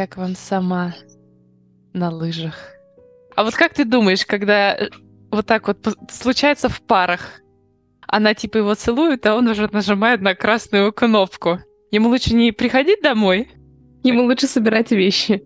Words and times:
я 0.00 0.06
к 0.06 0.16
вам 0.16 0.34
сама 0.34 0.94
на 1.92 2.10
лыжах. 2.10 2.54
А 3.36 3.44
вот 3.44 3.54
как 3.54 3.74
ты 3.74 3.84
думаешь, 3.84 4.24
когда 4.24 4.74
э, 4.74 4.88
вот 5.30 5.46
так 5.46 5.68
вот 5.68 5.86
случается 6.10 6.70
в 6.70 6.80
парах, 6.80 7.40
она 8.06 8.34
типа 8.34 8.58
его 8.58 8.74
целует, 8.74 9.26
а 9.26 9.36
он 9.36 9.48
уже 9.48 9.68
нажимает 9.70 10.22
на 10.22 10.34
красную 10.34 10.92
кнопку. 10.92 11.58
Ему 11.90 12.08
лучше 12.08 12.34
не 12.34 12.52
приходить 12.52 13.02
домой? 13.02 13.50
Ему 14.02 14.24
лучше 14.24 14.46
собирать 14.46 14.90
вещи. 14.90 15.42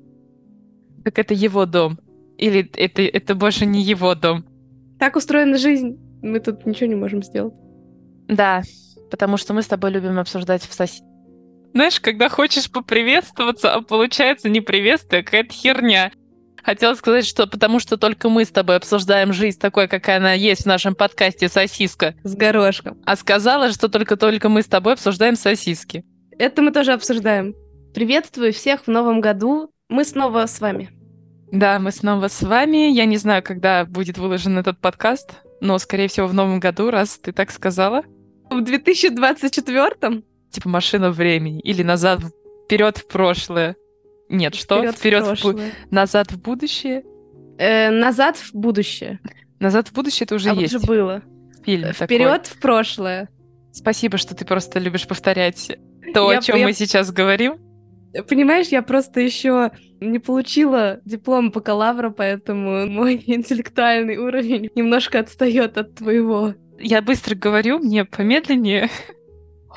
Так 1.05 1.19
это 1.19 1.35
его 1.35 1.67
дом. 1.67 1.99
Или 2.39 2.71
это, 2.77 3.03
это 3.03 3.35
больше 3.35 3.67
не 3.67 3.83
его 3.83 4.15
дом. 4.15 4.45
Так 5.01 5.17
устроена 5.17 5.59
жизнь. 5.59 5.99
Мы 6.23 6.39
тут 6.39 6.65
ничего 6.65 6.89
не 6.89 6.95
можем 6.95 7.25
сделать. 7.25 7.55
Да, 8.29 8.63
потому 9.11 9.37
что 9.37 9.53
мы 9.53 9.63
с 9.63 9.67
тобой 9.67 9.91
любим 9.91 10.19
обсуждать 10.19 10.63
в 10.63 10.73
соседях. 10.73 11.14
Знаешь, 11.75 11.99
когда 12.01 12.29
хочешь 12.29 12.71
поприветствоваться, 12.71 13.75
а 13.75 13.83
получается 13.83 14.49
не 14.49 14.61
приветствие, 14.61 15.23
а 15.23 15.25
какая-то 15.25 15.53
херня. 15.53 16.13
Хотела 16.63 16.95
сказать, 16.95 17.27
что 17.27 17.49
потому 17.49 17.81
что 17.81 17.97
только 17.97 18.29
мы 18.29 18.45
с 18.45 18.51
тобой 18.51 18.77
обсуждаем 18.77 19.33
жизнь 19.33 19.59
такой, 19.59 19.89
какая 19.89 20.19
она 20.19 20.35
есть 20.35 20.63
в 20.63 20.67
нашем 20.67 20.95
подкасте 20.95 21.49
«Сосиска». 21.49 22.15
С 22.23 22.37
горошком. 22.37 23.03
А 23.05 23.17
сказала, 23.17 23.73
что 23.73 23.89
только-только 23.89 24.49
мы 24.49 24.63
с 24.63 24.67
тобой 24.67 24.93
обсуждаем 24.93 25.35
сосиски. 25.35 26.05
Это 26.39 26.63
мы 26.63 26.71
тоже 26.71 26.93
обсуждаем. 26.93 27.57
Приветствую 27.93 28.53
всех 28.53 28.85
в 28.87 28.89
новом 28.89 29.21
году. 29.21 29.73
Мы 29.89 30.05
снова 30.05 30.47
с 30.47 30.61
вами. 30.61 30.91
Да, 31.51 31.81
мы 31.81 31.91
снова 31.91 32.29
с 32.29 32.41
вами. 32.43 32.93
Я 32.93 33.05
не 33.05 33.17
знаю, 33.17 33.43
когда 33.43 33.85
будет 33.85 34.17
выложен 34.17 34.57
этот 34.59 34.81
подкаст, 34.81 35.43
но, 35.61 35.77
скорее 35.79 36.07
всего, 36.07 36.29
в 36.29 36.35
новом 36.35 36.61
году, 36.61 36.93
раз 36.93 37.19
ты 37.19 37.33
так 37.33 37.51
сказала. 37.51 38.05
В 38.49 38.63
2024-м? 38.63 40.25
Типа 40.55 40.69
машина 40.69 41.11
времени 41.11 41.61
или 41.61 41.83
назад 41.83 42.21
вперед 42.65 42.99
в 42.99 43.07
прошлое. 43.07 43.77
Нет, 44.29 44.55
что? 44.55 44.79
Вперед, 44.79 44.97
вперед 44.97 45.25
в, 45.25 45.45
в 45.45 45.93
назад 45.93 46.31
в 46.33 46.41
будущее? 46.41 47.05
Э, 47.59 47.91
назад 47.91 48.37
в 48.37 48.55
будущее. 48.55 49.21
Назад 49.61 49.89
в 49.89 49.93
будущее 49.93 50.25
это 50.25 50.35
уже 50.37 50.51
а 50.51 50.55
есть. 50.55 50.75
уже 50.75 50.87
было. 50.87 51.23
Фильм 51.65 51.93
Вперед 51.93 52.47
в 52.47 52.61
прошлое. 52.61 53.29
Спасибо, 53.73 54.19
что 54.19 54.35
ты 54.35 54.45
просто 54.45 54.79
любишь 54.79 55.07
повторять 55.07 55.77
то, 56.13 56.31
я, 56.33 56.39
о 56.39 56.43
чем 56.43 56.57
я... 56.57 56.67
мы 56.67 56.73
сейчас 56.73 57.11
говорим. 57.11 57.59
Понимаешь, 58.29 58.69
я 58.69 58.83
просто 58.83 59.21
еще 59.21 59.73
не 60.01 60.21
получила 60.21 61.01
диплом 61.05 61.51
бакалавра, 61.51 62.11
поэтому 62.11 62.87
мой 62.87 63.23
интеллектуальный 63.27 64.17
уровень 64.17 64.71
немножко 64.75 65.19
отстает 65.19 65.77
от 65.79 65.97
твоего. 65.97 66.55
Я 66.79 67.03
быстро 67.03 67.35
говорю, 67.35 67.79
мне 67.79 68.05
помедленнее. 68.05 68.91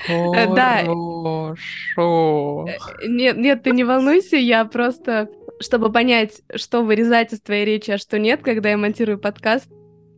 Э, 0.08 0.53
да. 0.53 0.84
Хорошо. 0.86 2.67
Э, 2.67 3.08
нет, 3.08 3.38
нет, 3.38 3.64
ты 3.64 3.72
не 3.72 3.84
волнуйся, 3.84 4.38
я 4.38 4.66
просто, 4.66 5.30
чтобы 5.59 5.92
понять, 5.92 6.42
что 6.56 6.84
вырезать 6.84 7.34
из 7.34 7.42
твоей 7.42 7.66
речи, 7.66 7.92
а 7.92 7.98
что 7.98 8.20
нет, 8.20 8.42
когда 8.44 8.70
я 8.70 8.78
монтирую 8.78 9.20
подкаст, 9.20 9.70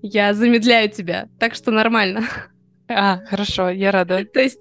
я 0.01 0.33
замедляю 0.33 0.89
тебя, 0.89 1.27
так 1.39 1.55
что 1.55 1.71
нормально. 1.71 2.23
А, 2.87 3.19
хорошо, 3.25 3.69
я 3.69 3.91
рада. 3.91 4.25
То 4.25 4.39
есть, 4.39 4.59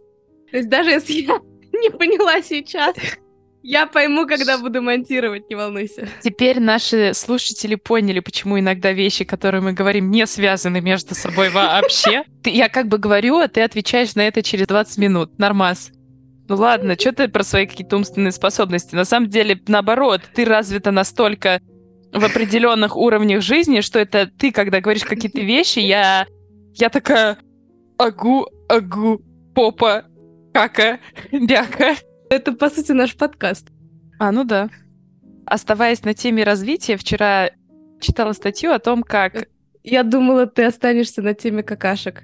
то 0.51 0.57
есть 0.59 0.69
даже 0.69 0.91
если 0.91 1.13
я 1.23 1.39
не 1.73 1.91
поняла 1.91 2.43
сейчас, 2.43 2.95
я 3.69 3.87
пойму, 3.87 4.27
когда 4.27 4.57
буду 4.57 4.81
монтировать, 4.81 5.51
не 5.51 5.55
волнуйся. 5.55 6.09
Теперь 6.23 6.59
наши 6.59 7.13
слушатели 7.13 7.75
поняли, 7.75 8.21
почему 8.21 8.59
иногда 8.59 8.93
вещи, 8.93 9.27
которые 9.27 9.61
мы 9.61 9.75
говорим, 9.75 10.11
не 10.11 10.27
связаны 10.27 10.81
между 10.81 11.15
собой 11.15 11.51
вообще. 11.51 12.23
Я 12.45 12.71
как 12.71 12.89
бы 12.89 12.97
говорю, 12.97 13.37
а 13.37 13.47
ты 13.47 13.61
отвечаешь 13.61 14.15
на 14.15 14.27
это 14.27 14.43
через 14.43 14.67
20 14.69 14.97
минут. 14.97 15.39
Нормас. 15.39 15.91
Ну 16.49 16.57
ладно, 16.57 16.95
что 16.99 17.13
ты 17.13 17.29
про 17.29 17.43
свои 17.43 17.67
какие-то 17.67 17.99
умственные 17.99 18.33
способности? 18.33 18.95
На 18.95 19.05
самом 19.05 19.29
деле, 19.29 19.61
наоборот, 19.69 20.23
ты 20.35 20.47
развита 20.47 20.91
настолько 20.91 21.61
в 22.11 22.25
определенных 22.25 22.97
уровнях 22.97 23.43
жизни, 23.43 23.83
что 23.83 23.99
это 23.99 24.31
ты, 24.39 24.51
когда 24.51 24.81
говоришь 24.81 25.05
какие-то 25.05 25.41
вещи, 25.41 25.81
я, 25.81 26.27
я 26.73 26.89
такая 26.89 27.37
агу, 27.99 28.49
агу, 28.67 29.21
попа, 29.55 30.05
кака, 30.55 31.01
бяка. 31.33 31.97
Это, 32.31 32.53
по 32.53 32.71
сути, 32.71 32.93
наш 32.93 33.17
подкаст. 33.17 33.69
А, 34.19 34.33
ну 34.33 34.45
да. 34.45 34.69
Оставаясь 35.47 36.03
на 36.05 36.15
теме 36.15 36.45
развития, 36.45 36.97
вчера 36.97 37.51
читала 38.01 38.33
статью 38.33 38.73
о 38.73 38.79
том, 38.79 39.03
как... 39.03 39.49
Я 39.83 40.03
думала, 40.03 40.47
ты 40.47 40.65
останешься 40.65 41.23
на 41.23 41.35
теме 41.35 41.63
какашек. 41.63 42.23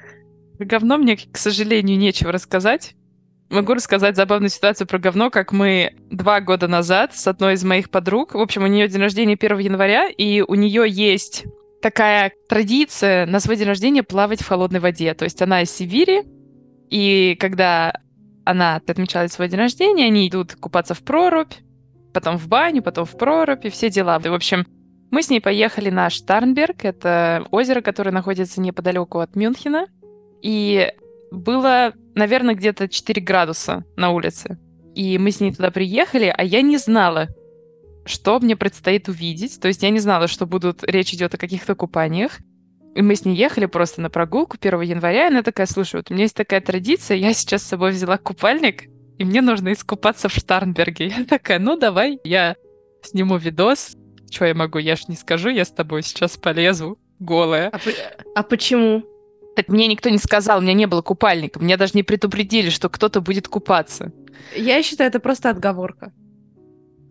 Говно 0.58 0.96
мне, 0.96 1.16
к 1.16 1.36
сожалению, 1.36 1.98
нечего 1.98 2.32
рассказать. 2.32 2.94
Могу 3.48 3.74
рассказать 3.74 4.16
забавную 4.16 4.50
ситуацию 4.50 4.88
про 4.88 4.98
говно, 4.98 5.30
как 5.30 5.52
мы 5.52 5.94
два 6.10 6.40
года 6.40 6.66
назад 6.66 7.14
с 7.14 7.28
одной 7.28 7.54
из 7.54 7.62
моих 7.62 7.90
подруг, 7.90 8.34
в 8.34 8.40
общем, 8.40 8.64
у 8.64 8.66
нее 8.66 8.88
день 8.88 9.00
рождения 9.00 9.34
1 9.34 9.58
января, 9.58 10.08
и 10.08 10.40
у 10.40 10.54
нее 10.54 10.84
есть 10.88 11.44
такая 11.80 12.32
традиция 12.48 13.24
на 13.26 13.38
свой 13.38 13.56
день 13.56 13.68
рождения 13.68 14.02
плавать 14.02 14.42
в 14.42 14.48
холодной 14.48 14.80
воде. 14.80 15.14
То 15.14 15.24
есть 15.24 15.40
она 15.42 15.62
из 15.62 15.70
Сибири, 15.70 16.24
и 16.90 17.36
когда 17.38 17.92
она 18.46 18.76
отмечает 18.76 19.32
свой 19.32 19.48
день 19.48 19.58
рождения, 19.58 20.06
они 20.06 20.28
идут 20.28 20.54
купаться 20.54 20.94
в 20.94 21.02
прорубь, 21.02 21.52
потом 22.14 22.38
в 22.38 22.48
баню, 22.48 22.82
потом 22.82 23.04
в 23.04 23.18
прорубь 23.18 23.66
и 23.66 23.70
все 23.70 23.90
дела. 23.90 24.20
И, 24.24 24.28
в 24.28 24.34
общем, 24.34 24.64
мы 25.10 25.22
с 25.22 25.28
ней 25.28 25.40
поехали 25.40 25.90
на 25.90 26.08
Штарнберг, 26.08 26.84
это 26.84 27.44
озеро, 27.50 27.80
которое 27.80 28.12
находится 28.12 28.60
неподалеку 28.60 29.18
от 29.18 29.34
Мюнхена, 29.34 29.86
и 30.42 30.92
было, 31.32 31.92
наверное, 32.14 32.54
где-то 32.54 32.88
4 32.88 33.20
градуса 33.20 33.84
на 33.96 34.10
улице. 34.10 34.58
И 34.94 35.18
мы 35.18 35.32
с 35.32 35.40
ней 35.40 35.52
туда 35.52 35.70
приехали, 35.70 36.32
а 36.34 36.42
я 36.42 36.62
не 36.62 36.78
знала, 36.78 37.28
что 38.04 38.38
мне 38.38 38.56
предстоит 38.56 39.08
увидеть. 39.08 39.60
То 39.60 39.68
есть 39.68 39.82
я 39.82 39.90
не 39.90 39.98
знала, 39.98 40.28
что 40.28 40.46
будут 40.46 40.84
речь 40.84 41.12
идет 41.12 41.34
о 41.34 41.38
каких-то 41.38 41.74
купаниях. 41.74 42.38
И 42.96 43.02
мы 43.02 43.14
с 43.14 43.26
ней 43.26 43.36
ехали 43.36 43.66
просто 43.66 44.00
на 44.00 44.08
прогулку 44.08 44.56
1 44.58 44.80
января, 44.80 45.26
и 45.26 45.28
она 45.28 45.42
такая, 45.42 45.66
слушай, 45.66 45.96
вот 45.96 46.10
у 46.10 46.14
меня 46.14 46.22
есть 46.22 46.34
такая 46.34 46.62
традиция, 46.62 47.18
я 47.18 47.34
сейчас 47.34 47.62
с 47.62 47.66
собой 47.66 47.90
взяла 47.90 48.16
купальник, 48.16 48.84
и 49.18 49.24
мне 49.24 49.42
нужно 49.42 49.74
искупаться 49.74 50.30
в 50.30 50.32
Штарнберге. 50.32 51.08
Я 51.18 51.24
такая, 51.24 51.58
ну 51.58 51.76
давай, 51.76 52.18
я 52.24 52.56
сниму 53.02 53.36
видос. 53.36 53.96
Что 54.30 54.44
я 54.44 54.54
могу, 54.54 54.78
я 54.78 54.96
ж 54.96 55.08
не 55.08 55.14
скажу, 55.14 55.50
я 55.50 55.64
с 55.64 55.70
тобой 55.70 56.02
сейчас 56.02 56.36
полезу 56.36 56.98
голая. 57.20 57.70
А, 57.70 57.78
а 58.34 58.42
почему? 58.42 59.04
Так 59.54 59.68
мне 59.68 59.86
никто 59.86 60.08
не 60.08 60.18
сказал, 60.18 60.58
у 60.58 60.62
меня 60.62 60.72
не 60.72 60.86
было 60.86 61.00
купальника. 61.00 61.60
Меня 61.60 61.76
даже 61.76 61.92
не 61.94 62.02
предупредили, 62.02 62.70
что 62.70 62.88
кто-то 62.88 63.20
будет 63.20 63.46
купаться. 63.46 64.12
Я 64.54 64.82
считаю, 64.82 65.08
это 65.08 65.20
просто 65.20 65.48
отговорка. 65.48 66.12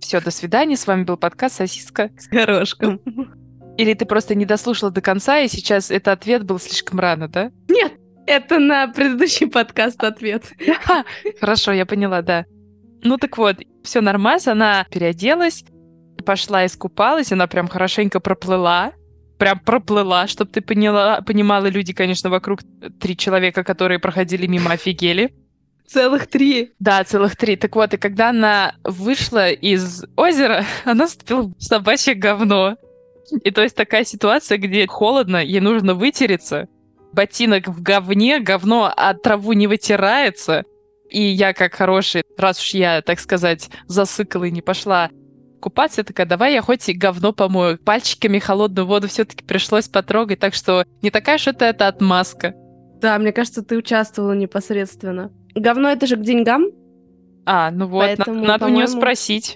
Все, 0.01 0.19
до 0.19 0.29
свидания. 0.29 0.75
С 0.75 0.87
вами 0.87 1.03
был 1.03 1.15
подкаст 1.15 1.55
«Сосиска 1.55 2.11
с 2.19 2.27
горошком». 2.27 2.99
Или 3.77 3.93
ты 3.93 4.05
просто 4.05 4.35
не 4.35 4.45
дослушала 4.45 4.91
до 4.91 5.01
конца, 5.01 5.39
и 5.39 5.47
сейчас 5.47 5.91
этот 5.91 6.07
ответ 6.09 6.43
был 6.43 6.59
слишком 6.59 6.99
рано, 6.99 7.27
да? 7.27 7.51
Нет, 7.67 7.93
это 8.25 8.59
на 8.59 8.87
предыдущий 8.87 9.47
подкаст 9.47 10.03
ответ. 10.03 10.45
Хорошо, 11.39 11.71
я 11.73 11.85
поняла, 11.85 12.21
да. 12.21 12.45
Ну 13.03 13.17
так 13.17 13.37
вот, 13.37 13.57
все 13.83 14.01
нормально, 14.01 14.51
она 14.51 14.85
переоделась, 14.89 15.63
пошла 16.25 16.65
искупалась, 16.65 17.31
она 17.31 17.47
прям 17.47 17.67
хорошенько 17.67 18.19
проплыла, 18.19 18.93
прям 19.37 19.59
проплыла, 19.59 20.27
чтобы 20.27 20.51
ты 20.51 20.61
поняла, 20.61 21.21
понимала, 21.21 21.67
люди, 21.67 21.93
конечно, 21.93 22.29
вокруг 22.29 22.61
три 22.99 23.17
человека, 23.17 23.63
которые 23.63 23.99
проходили 23.99 24.47
мимо, 24.47 24.71
офигели. 24.71 25.33
Целых 25.87 26.27
три. 26.27 26.71
Да, 26.79 27.03
целых 27.03 27.35
три. 27.35 27.55
Так 27.57 27.75
вот, 27.75 27.93
и 27.93 27.97
когда 27.97 28.29
она 28.29 28.73
вышла 28.83 29.51
из 29.51 30.03
озера, 30.15 30.65
она 30.85 31.07
ступила 31.07 31.43
в 31.43 31.61
собачье 31.61 32.15
говно. 32.15 32.75
И 33.43 33.51
то 33.51 33.61
есть 33.61 33.75
такая 33.75 34.03
ситуация, 34.03 34.57
где 34.57 34.87
холодно, 34.87 35.43
ей 35.43 35.59
нужно 35.59 35.93
вытереться, 35.93 36.67
ботинок 37.13 37.67
в 37.67 37.81
говне, 37.81 38.39
говно 38.39 38.91
от 38.95 39.21
траву 39.21 39.53
не 39.53 39.67
вытирается. 39.67 40.63
И 41.09 41.21
я, 41.21 41.53
как 41.53 41.75
хороший, 41.75 42.23
раз 42.37 42.59
уж 42.59 42.73
я, 42.73 43.01
так 43.01 43.19
сказать, 43.19 43.69
засыкала 43.87 44.45
и 44.45 44.51
не 44.51 44.61
пошла 44.61 45.09
купаться, 45.65 46.01
я 46.01 46.05
такая, 46.05 46.27
давай 46.27 46.53
я 46.53 46.61
хоть 46.61 46.87
и 46.89 46.93
говно 46.93 47.33
помою. 47.33 47.79
Пальчиками 47.79 48.37
холодную 48.37 48.85
воду 48.85 49.07
все-таки 49.07 49.43
пришлось 49.43 49.87
потрогать, 49.87 50.39
так 50.39 50.53
что 50.53 50.85
не 51.01 51.09
такая 51.09 51.39
что 51.39 51.51
это, 51.51 51.65
это 51.65 51.87
отмазка. 51.87 52.53
Да, 53.01 53.17
мне 53.17 53.31
кажется, 53.31 53.63
ты 53.63 53.75
участвовала 53.75 54.33
непосредственно. 54.33 55.31
Говно 55.55 55.89
это 55.89 56.05
же 56.05 56.17
к 56.17 56.21
деньгам? 56.21 56.65
А, 57.45 57.71
ну 57.71 57.87
вот, 57.87 58.01
Поэтому, 58.01 58.41
на- 58.41 58.47
надо 58.47 58.65
у 58.65 58.69
нее 58.69 58.87
спросить. 58.87 59.55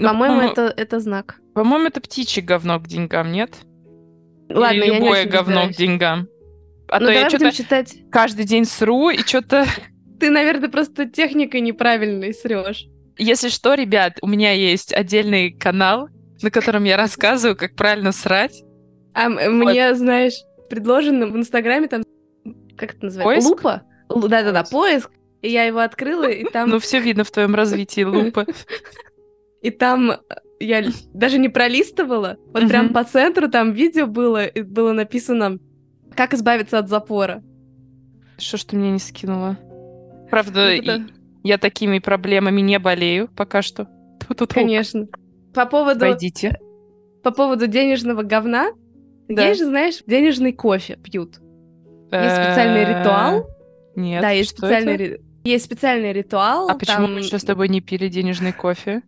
Ну, 0.00 0.08
по-моему, 0.08 0.40
это, 0.40 0.72
это 0.76 0.98
знак. 1.00 1.36
По-моему, 1.54 1.86
это 1.86 2.00
птичье 2.00 2.42
говно 2.42 2.78
к 2.80 2.86
деньгам, 2.86 3.32
нет? 3.32 3.54
Ладно, 4.48 4.76
Или 4.76 4.94
любое 4.94 5.18
я 5.20 5.24
не 5.24 5.30
говно 5.30 5.68
к 5.68 5.72
деньгам. 5.72 6.26
А 6.88 6.98
ну, 6.98 7.06
то 7.06 7.12
я 7.12 7.28
что-то 7.28 7.52
считать... 7.52 7.96
каждый 8.10 8.44
день 8.44 8.64
сру 8.64 9.10
и 9.10 9.18
что-то... 9.18 9.66
Ты, 10.20 10.30
наверное, 10.30 10.68
просто 10.68 11.06
техникой 11.06 11.60
неправильной 11.60 12.34
срешь. 12.34 12.86
Если 13.16 13.48
что, 13.48 13.74
ребят, 13.74 14.18
у 14.22 14.26
меня 14.26 14.52
есть 14.52 14.92
отдельный 14.92 15.52
канал, 15.52 16.08
на 16.42 16.50
котором 16.50 16.84
я 16.84 16.96
рассказываю, 16.96 17.56
как 17.56 17.76
правильно 17.76 18.12
срать. 18.12 18.62
А 19.14 19.28
вот. 19.28 19.50
мне, 19.50 19.94
знаешь, 19.94 20.34
предложено 20.68 21.26
в 21.26 21.36
Инстаграме 21.36 21.88
там, 21.88 22.02
как 22.76 22.94
это 22.94 23.04
называется? 23.04 23.48
Поиск? 23.48 23.64
Лупа? 23.64 23.82
Да-да-да, 24.28 24.64
поиск. 24.64 25.10
И 25.42 25.48
я 25.48 25.64
его 25.64 25.80
открыла, 25.80 26.28
и 26.28 26.44
там... 26.52 26.70
Ну, 26.70 26.78
все 26.78 27.00
видно 27.00 27.24
в 27.24 27.30
твоем 27.30 27.54
развитии 27.54 28.02
лупы. 28.04 28.46
И 29.62 29.70
там 29.70 30.12
я 30.58 30.82
даже 31.14 31.38
не 31.38 31.48
пролистывала, 31.48 32.36
вот 32.52 32.68
прям 32.68 32.86
Мгм. 32.86 32.94
по 32.94 33.04
центру 33.04 33.48
там 33.50 33.72
видео 33.72 34.06
было, 34.06 34.44
и 34.46 34.62
было 34.62 34.92
написано 34.92 35.58
«Как 36.14 36.34
избавиться 36.34 36.78
от 36.78 36.88
запора». 36.88 37.42
Что 38.38 38.56
ж 38.56 38.64
ты 38.64 38.76
мне 38.76 38.90
не 38.92 38.98
скинула? 38.98 39.58
Правда, 40.30 40.72
и- 40.74 41.02
я 41.42 41.58
такими 41.58 41.98
проблемами 41.98 42.60
не 42.60 42.78
болею 42.78 43.28
пока 43.36 43.62
что. 43.62 43.84
Тьфу-тьфу-тьфу. 44.20 44.54
Конечно. 44.54 45.06
По 45.54 45.66
поводу, 45.66 46.00
Пойдите. 46.00 46.58
по 47.22 47.30
поводу 47.32 47.66
денежного 47.66 48.22
говна, 48.22 48.70
Да. 49.28 49.46
есть 49.48 49.60
же, 49.60 49.66
знаешь, 49.66 50.02
денежный 50.06 50.52
кофе 50.52 50.96
пьют. 51.02 51.38
Есть 52.12 52.34
специальный 52.36 52.82
Э, 52.84 52.98
ритуал. 53.00 53.46
Нет. 53.96 54.20
да, 54.22 54.30
есть 54.30 54.50
специальный, 54.50 54.96
ри- 54.96 55.20
есть 55.44 55.64
специальный 55.64 56.12
ритуал. 56.12 56.68
А 56.70 56.74
почему 56.74 57.06
мы 57.08 57.20
еще 57.20 57.38
с 57.38 57.44
тобой 57.44 57.68
не 57.68 57.80
пили 57.80 58.08
денежный 58.08 58.52
кофе? 58.52 59.02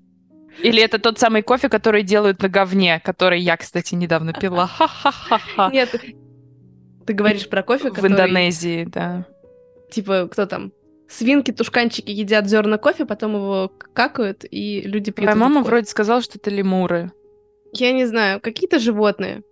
Или 0.60 0.82
это 0.82 0.99
тот 0.99 1.19
самый 1.19 1.43
кофе, 1.43 1.69
который 1.69 2.02
делают 2.02 2.43
на 2.43 2.49
говне, 2.49 3.00
который 3.04 3.40
я, 3.40 3.56
кстати, 3.56 3.94
недавно 3.94 4.32
пила. 4.32 4.66
Ха-ха-ха-ха. 4.66 5.70
Нет, 5.72 5.94
ты 7.06 7.12
говоришь 7.12 7.49
про 7.49 7.62
кофе, 7.62 7.90
В 7.90 7.94
который, 7.94 8.12
Индонезии, 8.12 8.84
да. 8.84 9.26
типа, 9.90 10.28
кто 10.31 10.46
там? 10.46 10.72
Свинки, 11.08 11.50
тушканчики 11.50 12.10
едят 12.10 12.49
зерна 12.49 12.78
кофе, 12.78 13.04
потом 13.04 13.34
его 13.34 13.72
какают, 13.93 14.44
и 14.50 14.82
люди 14.82 15.10
пьют 15.10 15.28
этот 15.28 15.40
мама 15.40 15.56
кофе. 15.60 15.69
вроде 15.69 15.87
сказала, 15.87 16.22
что 16.22 16.38
это 16.38 16.50
лемуры. 16.50 17.12
Я 17.72 17.93
не 17.93 18.06
знаю, 18.06 18.40
какие-то 18.40 18.78
животные, 18.78 19.43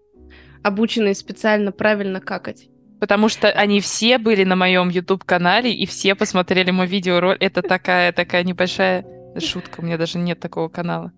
обученные 0.62 1.14
специально 1.14 1.72
правильно 1.72 2.20
какать. 2.20 2.68
Потому 2.98 3.28
что 3.28 3.48
они 3.48 3.80
все 3.80 4.18
были 4.18 4.44
на 4.44 4.56
моем 4.56 4.90
YouTube-канале, 4.90 5.72
и 5.72 5.86
все 5.86 6.14
посмотрели 6.14 6.70
мой 6.70 6.86
видеоролик. 6.86 7.42
Это 7.42 7.62
такая, 7.62 8.12
такая 8.12 8.44
небольшая 8.44 9.04
шутка. 9.38 9.80
У 9.80 9.84
меня 9.84 9.96
даже 9.98 10.18
нет 10.18 10.40
такого 10.40 10.68
канала, 10.68 11.12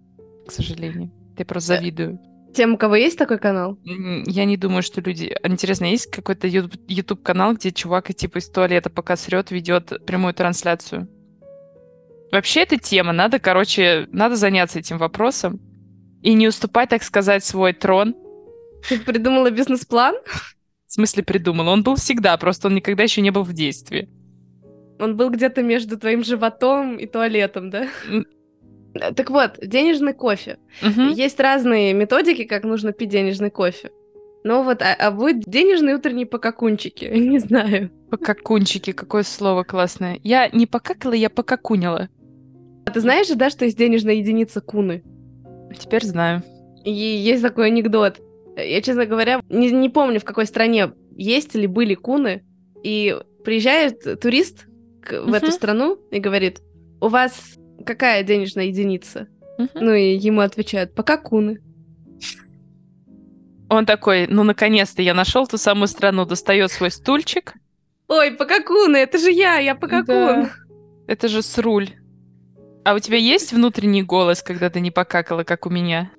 к 0.47 0.53
сожалению. 0.53 1.11
Я 1.38 1.44
просто 1.44 1.75
Э, 1.75 1.76
завидую. 1.79 2.19
Тем, 2.55 2.75
у 2.75 2.76
кого 2.76 2.97
есть 2.97 3.17
такой 3.17 3.38
канал? 3.38 3.79
Я 3.85 4.44
не 4.44 4.56
думаю, 4.59 4.82
что 4.82 5.00
люди... 5.00 5.35
Интересно, 5.43 5.87
есть 5.87 6.11
какой-то 6.11 6.47
YouTube 6.47 7.23
канал, 7.23 7.55
где 7.55 7.73
чувак 7.73 8.11
и 8.11 8.14
типа 8.14 8.38
из 8.38 8.49
туалета 8.50 8.91
пока 8.91 9.17
срет, 9.17 9.50
ведет 9.50 10.05
прямую 10.05 10.35
трансляцию? 10.35 11.09
Вообще 12.31 12.61
эта 12.61 12.79
тема, 12.79 13.12
надо, 13.12 13.38
короче, 13.38 14.06
надо 14.12 14.37
заняться 14.37 14.79
этим 14.79 14.99
вопросом 14.99 15.61
и 16.23 16.35
не 16.35 16.49
уступать, 16.49 16.91
так 16.91 17.03
сказать, 17.03 17.44
свой 17.44 17.73
трон. 17.73 18.15
Ты 18.88 18.99
придумала 19.00 19.50
бизнес-план? 19.50 20.17
В 20.87 20.93
смысле 20.93 21.23
придумал. 21.23 21.69
Он 21.69 21.82
был 21.82 21.97
всегда, 21.97 22.37
просто 22.37 22.69
он 22.69 22.75
никогда 22.75 23.03
еще 23.03 23.23
не 23.23 23.31
был 23.31 23.44
в 23.44 23.53
действии. 23.55 24.11
Он 24.99 25.17
был 25.17 25.31
где-то 25.31 25.62
между 25.62 25.99
твоим 25.99 26.23
животом 26.23 26.97
и 26.97 27.06
туалетом, 27.06 27.71
да? 27.71 27.87
Так 29.17 29.31
вот, 29.31 29.59
денежный 29.62 30.12
кофе. 30.12 30.59
Мгм. 30.83 31.11
Есть 31.11 31.41
разные 31.41 31.94
методики, 31.94 32.44
как 32.44 32.65
нужно 32.65 32.93
пить 32.93 33.09
денежный 33.09 33.50
кофе. 33.50 33.91
Но 34.44 34.62
вот, 34.62 34.83
а, 34.83 34.94
а 34.94 35.11
будет 35.11 35.44
денежные 35.47 35.97
утренние 35.97 36.27
покакунчики? 36.27 37.05
Не 37.15 37.39
знаю. 37.39 37.91
Покакунчики, 38.11 38.93
какое 38.93 39.23
слово 39.23 39.62
классное. 39.62 40.19
Я 40.23 40.49
не 40.49 40.67
покакала, 40.67 41.12
я 41.15 41.31
покакунила. 41.31 42.09
А 42.85 42.91
ты 42.91 43.00
знаешь 43.00 43.29
же, 43.29 43.37
да, 43.37 43.50
что 43.50 43.65
есть 43.65 43.79
денежная 43.79 44.15
единица 44.15 44.61
куны? 44.61 45.03
Теперь 45.79 46.05
знаю. 46.05 46.43
И 46.85 46.91
есть 46.91 47.43
такой 47.43 47.69
анекдот. 47.69 48.21
Я, 48.56 48.83
честно 48.83 49.06
говоря, 49.06 49.41
не, 49.49 49.71
не 49.71 49.89
помню, 49.89 50.21
в 50.21 50.25
какой 50.25 50.47
стране 50.47 50.93
есть 51.17 51.55
или 51.55 51.67
были 51.67 51.94
куны. 51.94 52.44
И 52.83 53.17
приезжает 53.44 54.21
турист 54.21 54.67
к- 55.03 55.23
в 55.23 55.33
эту 55.35 55.51
страну 55.53 55.99
и 56.11 56.19
говорит, 56.19 56.61
у 57.01 57.09
вас 57.09 57.57
какая 57.85 58.23
денежная 58.23 58.67
единица? 58.67 59.29
Мгм. 59.59 59.69
Ну 59.75 59.93
и 59.93 60.17
ему 60.17 60.41
отвечают, 60.41 60.95
пока 60.95 61.17
куны. 61.19 61.61
Он 63.69 63.87
такой, 63.87 64.27
ну 64.27 64.43
наконец-то 64.45 65.01
я 65.03 65.15
нашел 65.15 65.47
ту 65.47 65.57
самую 65.57 65.89
страну, 65.89 66.25
достает 66.27 66.71
свой 66.71 66.91
стульчик. 66.91 67.55
Ой, 68.09 68.33
пока 68.33 68.63
куны, 68.63 68.99
это 68.99 69.19
же 69.19 69.31
я, 69.31 69.57
я 69.59 69.75
пока 69.75 70.03
Да. 70.03 70.51
Это 71.07 71.29
же 71.29 71.43
с 71.43 71.59
руль. 71.59 71.91
А 72.85 72.95
у 72.95 72.99
тебя 72.99 73.17
есть 73.17 73.53
внутренний 73.53 74.03
голос, 74.03 74.43
когда 74.43 74.69
ты 74.69 74.81
не 74.81 74.91
покакала, 74.91 75.45
как 75.45 75.67
у 75.67 75.71
меня? 75.71 76.11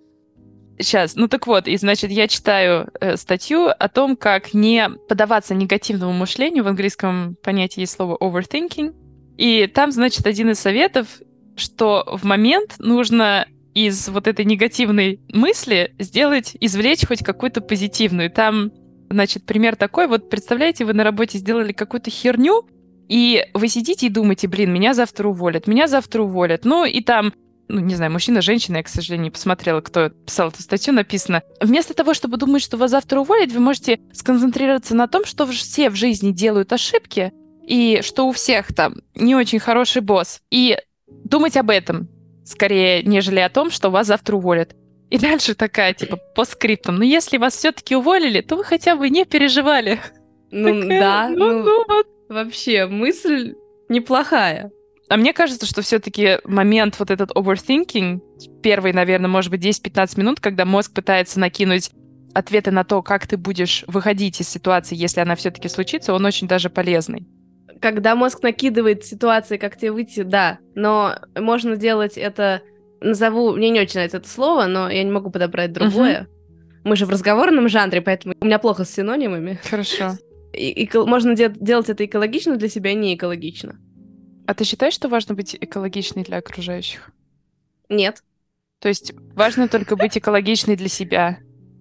Сейчас, 0.79 1.15
ну 1.15 1.27
так 1.27 1.45
вот, 1.45 1.67
и 1.67 1.77
значит, 1.77 2.11
я 2.11 2.27
читаю 2.27 2.89
э, 2.99 3.15
статью 3.15 3.67
о 3.67 3.89
том, 3.89 4.15
как 4.15 4.53
не 4.53 4.89
поддаваться 5.07 5.53
негативному 5.53 6.13
мышлению. 6.13 6.63
В 6.63 6.67
английском 6.67 7.35
понятии 7.43 7.81
есть 7.81 7.93
слово 7.93 8.17
overthinking. 8.19 8.93
И 9.37 9.67
там, 9.67 9.91
значит, 9.91 10.25
один 10.25 10.49
из 10.51 10.59
советов, 10.59 11.07
что 11.55 12.17
в 12.19 12.23
момент 12.25 12.75
нужно 12.79 13.45
из 13.73 14.09
вот 14.09 14.27
этой 14.27 14.45
негативной 14.45 15.19
мысли 15.29 15.93
сделать, 15.99 16.55
извлечь 16.59 17.05
хоть 17.07 17.23
какую-то 17.23 17.61
позитивную. 17.61 18.29
Там, 18.29 18.71
значит, 19.09 19.45
пример 19.45 19.75
такой. 19.75 20.07
Вот 20.07 20.29
представляете, 20.29 20.85
вы 20.85 20.93
на 20.93 21.03
работе 21.03 21.37
сделали 21.37 21.73
какую-то 21.73 22.09
херню, 22.09 22.67
и 23.09 23.45
вы 23.53 23.67
сидите 23.67 24.07
и 24.07 24.09
думаете, 24.09 24.47
блин, 24.47 24.71
меня 24.71 24.93
завтра 24.93 25.27
уволят, 25.27 25.67
меня 25.67 25.87
завтра 25.87 26.21
уволят. 26.21 26.65
Ну 26.65 26.85
и 26.85 27.01
там, 27.01 27.33
ну 27.73 27.79
не 27.81 27.95
знаю, 27.95 28.11
мужчина, 28.11 28.41
женщина, 28.41 28.77
я, 28.77 28.83
к 28.83 28.87
сожалению, 28.87 29.25
не 29.25 29.31
посмотрела, 29.31 29.81
кто 29.81 30.09
писал 30.09 30.49
эту 30.49 30.61
статью, 30.61 30.93
написано. 30.93 31.41
Вместо 31.59 31.93
того, 31.93 32.13
чтобы 32.13 32.37
думать, 32.37 32.61
что 32.61 32.77
вас 32.77 32.91
завтра 32.91 33.19
уволят, 33.19 33.51
вы 33.51 33.59
можете 33.59 33.99
сконцентрироваться 34.13 34.95
на 34.95 35.07
том, 35.07 35.25
что 35.25 35.45
все 35.47 35.89
в 35.89 35.95
жизни 35.95 36.31
делают 36.31 36.71
ошибки, 36.71 37.33
и 37.65 38.01
что 38.03 38.27
у 38.27 38.31
всех 38.31 38.73
там 38.73 38.97
не 39.15 39.35
очень 39.35 39.59
хороший 39.59 40.01
босс. 40.01 40.41
И 40.51 40.77
думать 41.07 41.57
об 41.57 41.69
этом 41.69 42.09
скорее, 42.45 43.03
нежели 43.03 43.39
о 43.39 43.49
том, 43.49 43.71
что 43.71 43.89
вас 43.89 44.07
завтра 44.07 44.35
уволят. 44.35 44.75
И 45.09 45.17
дальше 45.17 45.55
такая, 45.55 45.93
типа, 45.93 46.17
по 46.35 46.45
скриптам. 46.45 46.97
Ну, 46.97 47.03
если 47.03 47.37
вас 47.37 47.55
все-таки 47.55 47.95
уволили, 47.95 48.41
то 48.41 48.55
вы 48.55 48.63
хотя 48.63 48.95
бы 48.95 49.09
не 49.09 49.25
переживали. 49.25 49.99
Ну 50.51 50.81
Такая, 50.81 50.99
да, 50.99 51.29
ну, 51.29 51.49
ну, 51.49 51.63
ну, 51.63 51.85
вот 51.87 52.07
вообще, 52.29 52.85
мысль 52.85 53.55
неплохая. 53.89 54.71
А 55.09 55.17
мне 55.17 55.33
кажется, 55.33 55.65
что 55.65 55.81
все-таки 55.81 56.39
момент 56.45 56.97
вот 56.99 57.11
этот 57.11 57.31
overthinking, 57.31 58.19
первый, 58.61 58.93
наверное, 58.93 59.29
может 59.29 59.51
быть, 59.51 59.63
10-15 59.65 60.19
минут, 60.19 60.39
когда 60.39 60.65
мозг 60.65 60.93
пытается 60.93 61.39
накинуть 61.39 61.91
ответы 62.33 62.71
на 62.71 62.83
то, 62.83 63.01
как 63.03 63.27
ты 63.27 63.37
будешь 63.37 63.83
выходить 63.87 64.41
из 64.41 64.49
ситуации, 64.49 64.95
если 64.95 65.19
она 65.19 65.35
все-таки 65.35 65.67
случится, 65.69 66.13
он 66.13 66.25
очень 66.25 66.47
даже 66.47 66.69
полезный. 66.69 67.27
Когда 67.79 68.15
мозг 68.15 68.41
накидывает 68.41 69.05
ситуации, 69.05 69.57
как 69.57 69.77
тебе 69.77 69.91
выйти, 69.91 70.21
да, 70.23 70.57
но 70.73 71.15
можно 71.37 71.75
делать 71.75 72.17
это, 72.17 72.61
назову, 73.01 73.53
мне 73.53 73.69
не 73.69 73.81
очень 73.81 73.95
нравится 73.95 74.17
это 74.17 74.29
слово, 74.29 74.65
но 74.65 74.89
я 74.89 75.03
не 75.03 75.11
могу 75.11 75.29
подобрать 75.29 75.73
другое. 75.73 76.27
Мы 76.85 76.95
же 76.95 77.05
в 77.05 77.09
разговорном 77.09 77.69
жанре, 77.69 78.01
поэтому 78.01 78.33
у 78.39 78.45
меня 78.45 78.57
плохо 78.57 78.83
с 78.83 78.89
синонимами. 78.93 79.59
Хорошо. 79.69 80.13
И, 80.53 80.85
эко- 80.85 81.05
можно 81.05 81.35
де- 81.35 81.53
делать 81.55 81.89
это 81.89 82.05
экологично 82.05 82.57
для 82.57 82.69
себя, 82.69 82.93
не 82.93 83.15
экологично. 83.15 83.75
А 84.45 84.53
ты 84.53 84.63
считаешь, 84.63 84.93
что 84.93 85.07
важно 85.09 85.35
быть 85.35 85.55
экологичной 85.59 86.23
для 86.23 86.37
окружающих? 86.37 87.11
Нет. 87.89 88.23
То 88.79 88.89
есть 88.89 89.13
важно 89.35 89.67
только 89.67 89.95
быть 89.95 90.17
экологичной 90.17 90.75
для 90.75 90.89
себя. 90.89 91.37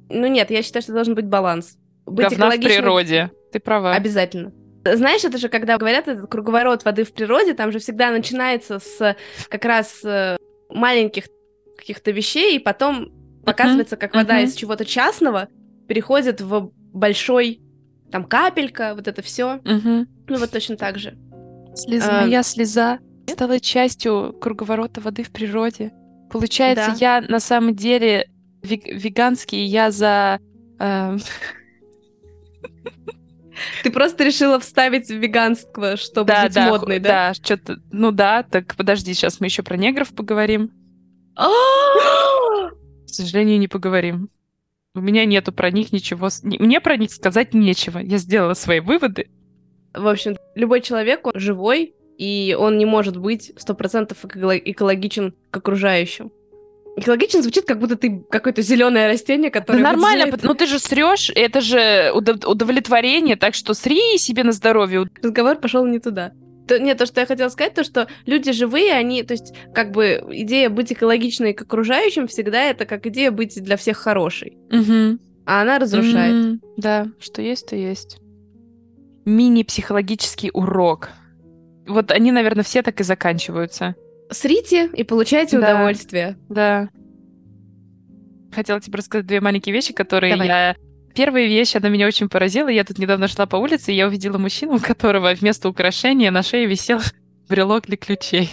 Ну 0.09 0.27
нет, 0.27 0.51
я 0.51 0.63
считаю, 0.63 0.83
что 0.83 0.93
должен 0.93 1.15
быть 1.15 1.27
баланс. 1.27 1.77
Быть 2.07 2.29
Говна 2.29 2.47
в 2.51 2.55
экологичным- 2.55 2.65
природе. 2.67 3.31
Ты 3.53 3.59
права. 3.61 3.95
Обязательно. 3.95 4.53
Знаешь, 4.85 5.25
это 5.25 5.39
же, 5.39 5.49
когда 5.49 5.79
говорят 5.79 6.09
этот 6.09 6.29
круговорот 6.31 6.85
воды 6.85 7.05
в 7.05 7.13
природе, 7.13 7.55
там 7.55 7.71
же 7.73 7.79
всегда 7.79 8.11
начинается 8.11 8.79
с 8.81 9.17
как 9.49 9.65
раз 9.65 10.05
э, 10.05 10.37
маленьких 10.69 11.25
каких-то 11.77 12.11
вещей, 12.11 12.57
и 12.57 12.59
потом 12.59 13.13
показывается, 13.45 13.97
как 13.97 14.15
вода 14.15 14.41
из 14.41 14.55
чего-то 14.55 14.85
частного 14.85 15.49
переходит 15.89 16.41
в 16.41 16.73
большой, 16.93 17.61
там, 18.11 18.25
капелька, 18.25 18.95
вот 18.95 19.09
это 19.09 19.23
все. 19.23 19.61
Ну, 19.65 20.07
вот 20.39 20.51
точно 20.51 20.77
так 20.77 20.99
же. 20.99 21.17
Слеза, 21.75 22.21
А, 22.21 22.23
моя 22.27 22.43
слеза 22.43 22.99
стала 23.29 23.61
частью 23.61 24.35
круговорота 24.41 25.01
воды 25.01 25.23
в 25.23 25.31
природе. 25.31 25.93
Получается, 26.31 26.91
Да. 26.91 26.97
я 26.99 27.21
на 27.21 27.41
самом 27.41 27.75
деле 27.75 28.29
вег- 28.63 28.87
веганский, 28.93 29.65
я 29.65 29.91
за... 29.91 30.39
э, 30.79 31.17
Ты 33.83 33.91
просто 33.91 34.25
решила 34.25 34.59
вставить 34.59 35.09
в 35.09 35.17
веганство, 35.17 35.97
чтобы 35.97 36.27
да, 36.29 36.45
быть 36.45 36.55
да, 36.55 36.69
модной, 36.69 36.99
да? 36.99 37.29
да, 37.29 37.35
что-то... 37.35 37.77
Ну 37.91 38.11
да, 38.11 38.43
так 38.43 38.75
подожди, 38.77 39.13
сейчас 39.15 39.41
мы 39.41 39.47
еще 39.47 39.63
про 39.63 39.77
негров 39.77 40.15
поговорим. 40.15 40.71
А! 41.37 41.49
К 43.07 43.09
сожалению, 43.09 43.59
не 43.59 43.69
поговорим. 43.69 44.31
У 44.95 45.01
меня 45.01 45.25
нету 45.27 45.53
про 45.53 45.71
них 45.71 45.93
ничего... 45.93 46.29
Мне 46.43 46.81
про 46.81 46.97
них 46.97 47.11
сказать 47.13 47.55
нечего. 47.55 47.99
Я 47.99 48.19
сделала 48.19 48.55
свои 48.55 48.81
выводы. 48.81 49.29
В 49.95 50.07
общем, 50.09 50.37
любой 50.55 50.81
человек, 50.81 51.27
он 51.27 51.33
живой, 51.35 51.95
и 52.19 52.57
он 52.59 52.79
не 52.79 52.87
может 52.87 53.17
быть 53.17 53.53
сто 53.57 53.75
процентов 53.75 54.19
экологичен 54.25 55.35
к 55.51 55.57
окружающим. 55.57 56.31
Экологичен 56.97 57.43
звучит, 57.43 57.65
как 57.65 57.79
будто 57.79 57.97
ты 57.97 58.23
какое-то 58.31 58.61
зеленое 58.61 59.09
растение, 59.09 59.51
Да 59.51 59.61
которое... 59.61 59.83
нормально, 59.83 60.27
выделяет- 60.27 60.41
пот- 60.43 60.45
ну 60.45 60.55
ты 60.55 60.67
же 60.67 60.79
срешь, 60.79 61.31
это 61.35 61.61
же 61.63 62.13
удов- 62.15 62.45
удовлетворение, 62.47 63.37
так 63.37 63.55
что 63.55 63.73
сри 63.73 64.19
себе 64.19 64.45
на 64.45 64.53
здоровье. 64.53 65.07
Разговор 65.23 65.57
пошел 65.57 65.87
не 65.87 65.99
туда. 66.01 66.33
То, 66.69 66.79
нет, 66.79 66.99
то, 66.99 67.07
что 67.07 67.21
я 67.21 67.27
хотела 67.27 67.49
сказать, 67.49 67.75
то, 67.75 67.83
что 67.83 68.09
люди 68.27 68.53
живые, 68.53 68.93
они, 68.93 69.23
то 69.25 69.33
есть, 69.35 69.55
как 69.75 69.91
бы, 69.91 70.23
идея 70.33 70.69
быть 70.69 70.93
экологичной 70.93 71.55
к 71.55 71.63
окружающим 71.63 72.27
всегда 72.29 72.63
это 72.65 72.85
как 72.85 73.07
идея 73.07 73.31
быть 73.31 73.61
для 73.63 73.77
всех 73.77 73.97
хорошей. 73.97 74.59
Угу. 74.71 75.19
А 75.47 75.63
она 75.63 75.79
разрушает. 75.79 76.33
М, 76.35 76.61
Да, 76.77 77.09
что 77.19 77.41
есть, 77.43 77.67
то 77.69 77.75
есть. 77.75 78.19
Мини-психологический 79.25 80.51
урок. 80.53 81.11
Вот 81.87 82.11
они, 82.11 82.33
наверное, 82.33 82.65
все 82.65 82.83
так 82.83 83.01
и 83.01 83.05
заканчиваются. 83.05 83.95
Срите 84.31 84.87
и 84.95 85.05
получайте 85.05 85.59
Да. 85.59 85.75
удовольствие. 85.75 86.39
Да. 86.49 86.89
Хотела 88.55 88.81
тебе 88.81 88.99
рассказать 88.99 89.27
две 89.27 89.41
маленькие 89.41 89.73
вещи, 89.75 89.93
которые 89.93 90.35
Давай. 90.35 90.49
я... 90.49 90.77
Первая 91.15 91.47
вещь, 91.47 91.77
она 91.77 91.89
меня 91.91 92.07
очень 92.07 92.29
поразила. 92.29 92.69
Я 92.69 92.85
тут 92.85 92.99
недавно 92.99 93.29
шла 93.29 93.45
по 93.47 93.57
улице, 93.57 93.93
и 93.93 93.97
я 93.97 94.07
увидела 94.07 94.39
мужчину, 94.39 94.77
у 94.77 94.79
которого 94.79 95.35
вместо 95.35 95.69
украшения 95.69 96.31
на 96.31 96.43
шее 96.43 96.67
висел 96.67 97.01
брелок 97.49 97.87
для 97.87 97.97
ключей. 97.97 98.51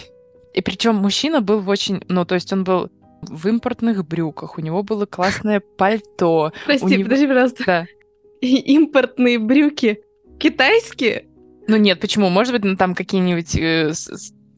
И 0.54 0.60
причем 0.60 0.96
мужчина 0.96 1.40
был 1.40 1.60
в 1.60 1.68
очень... 1.68 2.02
Ну, 2.08 2.24
то 2.24 2.34
есть 2.34 2.52
он 2.52 2.64
был 2.64 2.90
в 3.22 3.46
импортных 3.48 4.06
брюках, 4.06 4.58
у 4.58 4.60
него 4.60 4.82
было 4.82 5.06
классное 5.06 5.60
пальто. 5.60 6.52
Прости, 6.66 6.86
него- 6.86 7.04
подожди, 7.04 7.26
пожалуйста. 7.26 7.64
Да. 7.66 7.86
И 8.40 8.56
импортные 8.74 9.38
брюки 9.38 10.00
китайские? 10.40 11.26
Ну 11.68 11.76
нет, 11.76 12.00
почему? 12.00 12.28
Может 12.30 12.52
быть, 12.52 12.64
ну, 12.64 12.76
там 12.76 12.94
какие-нибудь 12.94 13.54
э, 13.56 13.92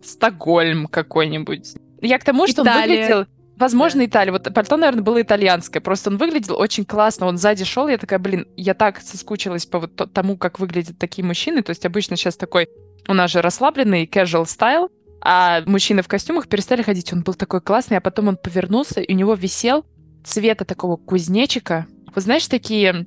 Стокгольм 0.02 0.86
какой-нибудь. 0.86 1.74
Я 2.00 2.18
к 2.18 2.24
тому, 2.24 2.46
что 2.46 2.62
он 2.62 2.68
Италия. 2.68 3.02
выглядел... 3.02 3.26
Возможно, 3.58 4.04
Италия. 4.04 4.32
Вот 4.32 4.52
пальто, 4.54 4.76
наверное, 4.76 5.02
было 5.02 5.20
итальянское. 5.20 5.80
Просто 5.80 6.10
он 6.10 6.16
выглядел 6.16 6.58
очень 6.58 6.84
классно. 6.84 7.26
Он 7.26 7.36
сзади 7.36 7.64
шел, 7.64 7.86
я 7.86 7.98
такая, 7.98 8.18
блин, 8.18 8.46
я 8.56 8.74
так 8.74 9.00
соскучилась 9.00 9.66
по 9.66 9.78
вот 9.78 9.94
то- 9.94 10.06
тому, 10.06 10.36
как 10.36 10.58
выглядят 10.58 10.98
такие 10.98 11.24
мужчины. 11.24 11.62
То 11.62 11.70
есть 11.70 11.84
обычно 11.84 12.16
сейчас 12.16 12.36
такой 12.36 12.68
у 13.06 13.14
нас 13.14 13.30
же 13.30 13.42
расслабленный 13.42 14.06
casual 14.06 14.46
стайл, 14.46 14.90
а 15.20 15.62
мужчины 15.66 16.02
в 16.02 16.08
костюмах 16.08 16.48
перестали 16.48 16.82
ходить. 16.82 17.12
Он 17.12 17.22
был 17.22 17.34
такой 17.34 17.60
классный, 17.60 17.98
а 17.98 18.00
потом 18.00 18.28
он 18.28 18.36
повернулся, 18.36 19.00
и 19.00 19.12
у 19.12 19.16
него 19.16 19.34
висел 19.34 19.84
цвета 20.24 20.64
такого 20.64 20.96
кузнечика. 20.96 21.86
Вот 22.14 22.24
знаешь, 22.24 22.46
такие... 22.48 23.06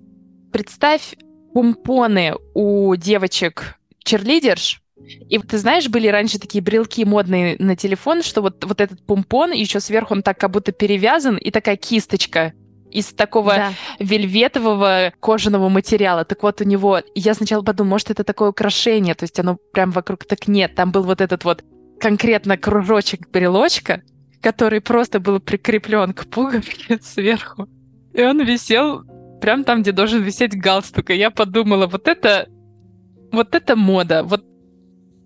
Представь 0.53 1.15
помпоны 1.55 2.33
у 2.53 2.93
девочек 2.97 3.77
черлидерш, 4.03 4.81
и 5.29 5.39
ты 5.39 5.57
знаешь, 5.57 5.88
были 5.88 6.09
раньше 6.09 6.38
такие 6.38 6.62
брелки 6.62 7.05
модные 7.05 7.55
на 7.59 7.77
телефон, 7.77 8.24
что 8.24 8.41
вот, 8.41 8.65
вот 8.65 8.81
этот 8.81 9.01
помпон, 9.05 9.53
еще 9.53 9.79
сверху 9.79 10.15
он 10.15 10.21
так 10.21 10.38
как 10.38 10.51
будто 10.51 10.74
перевязан, 10.74 11.38
и 11.38 11.51
такая 11.51 11.77
кисточка 11.77 12.51
из 12.91 13.13
такого 13.13 13.55
Да. 13.55 13.69
вельветового 14.00 15.13
кожаного 15.21 15.69
материала. 15.69 16.25
Так 16.25 16.43
вот 16.43 16.59
у 16.59 16.65
него... 16.65 17.00
Я 17.15 17.33
сначала 17.33 17.63
подумала, 17.63 17.91
может, 17.91 18.12
это 18.12 18.25
такое 18.25 18.50
украшение, 18.50 19.15
то 19.15 19.24
есть 19.24 19.39
оно 19.39 19.57
прям 19.71 19.91
вокруг... 19.91 20.25
Так 20.25 20.50
нет, 20.50 20.75
там 20.75 20.91
был 20.91 21.03
вот 21.03 21.21
этот 21.21 21.45
вот 21.45 21.63
конкретно 22.01 22.57
кружочек 22.57 23.29
брелочка, 23.29 24.01
который 24.41 24.81
просто 24.81 25.21
был 25.21 25.39
прикреплен 25.39 26.12
к 26.13 26.25
пуговке 26.25 27.00
сверху. 27.01 27.69
И 28.13 28.21
он 28.21 28.43
висел 28.43 29.03
прям 29.42 29.63
там, 29.63 29.82
где 29.82 29.92
должен 29.92 30.22
висеть 30.24 30.56
галстук. 30.60 31.10
И 31.10 31.15
я 31.15 31.32
подумала, 31.32 31.88
вот 31.88 32.08
это... 32.08 32.48
Вот 33.32 33.54
это 33.56 33.75
мода. 33.75 34.24
Вот 34.24 34.44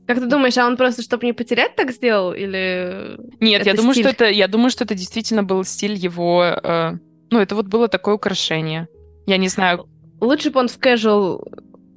Как 0.08 0.20
ты 0.20 0.25
думаешь, 0.28 0.58
а 0.58 0.66
он 0.66 0.78
просто, 0.78 1.01
чтобы 1.04 1.25
не 1.25 1.34
потерять, 1.34 1.75
так 1.75 1.92
сделал? 1.92 2.34
Или... 2.34 3.18
Нет, 3.39 3.66
я 3.66 3.74
Это 3.74 3.78
думаю, 3.82 3.94
стиль. 3.94 4.04
что 4.06 4.12
это, 4.12 4.25
я 4.30 4.48
думаю, 4.48 4.70
что 4.72 4.84
это 4.84 4.96
действительно 4.96 5.44
был 5.44 5.63
стиль 5.63 5.94
его. 5.94 6.44
э, 6.44 6.94
ну, 7.30 7.39
это 7.39 7.56
вот 7.56 7.68
было 7.68 7.88
такое 7.88 8.16
украшение. 8.16 8.88
Я 9.28 9.38
не 9.38 9.48
знаю, 9.48 9.86
Лучше 10.22 10.50
бы 10.50 10.60
он 10.60 10.68
в 10.68 10.78
casual 10.80 11.42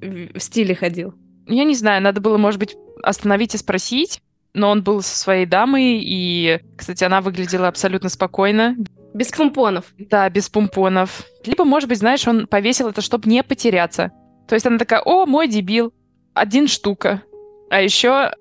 в 0.00 0.38
стиле 0.40 0.74
ходил. 0.74 1.14
я 1.48 1.64
не 1.64 1.74
знаю, 1.74 2.02
надо 2.02 2.20
было, 2.20 2.36
может 2.36 2.60
быть, 2.60 2.76
остановить 3.02 3.54
и 3.54 3.58
спросить. 3.58 4.20
Но 4.54 4.68
он 4.70 4.82
был 4.82 5.00
со 5.00 5.16
своей 5.16 5.46
дамой, 5.46 6.02
и, 6.04 6.60
кстати, 6.76 7.04
она 7.04 7.22
выглядела 7.22 7.68
абсолютно 7.68 8.10
спокойно. 8.10 8.76
Без 9.14 9.28
помпонов. 9.28 9.92
Да, 9.98 10.28
без 10.30 10.48
помпонов. 10.48 11.24
Либо, 11.44 11.64
может 11.64 11.88
быть, 11.88 11.98
знаешь, 11.98 12.26
он 12.26 12.46
повесил 12.46 12.88
это, 12.88 13.02
чтобы 13.02 13.28
не 13.28 13.42
потеряться. 13.42 14.10
То 14.48 14.54
есть 14.54 14.66
она 14.66 14.78
такая, 14.78 15.00
о, 15.00 15.26
мой 15.26 15.48
дебил, 15.48 15.92
один 16.34 16.68
штука. 16.68 17.22
А 17.70 17.80
еще 17.80 18.32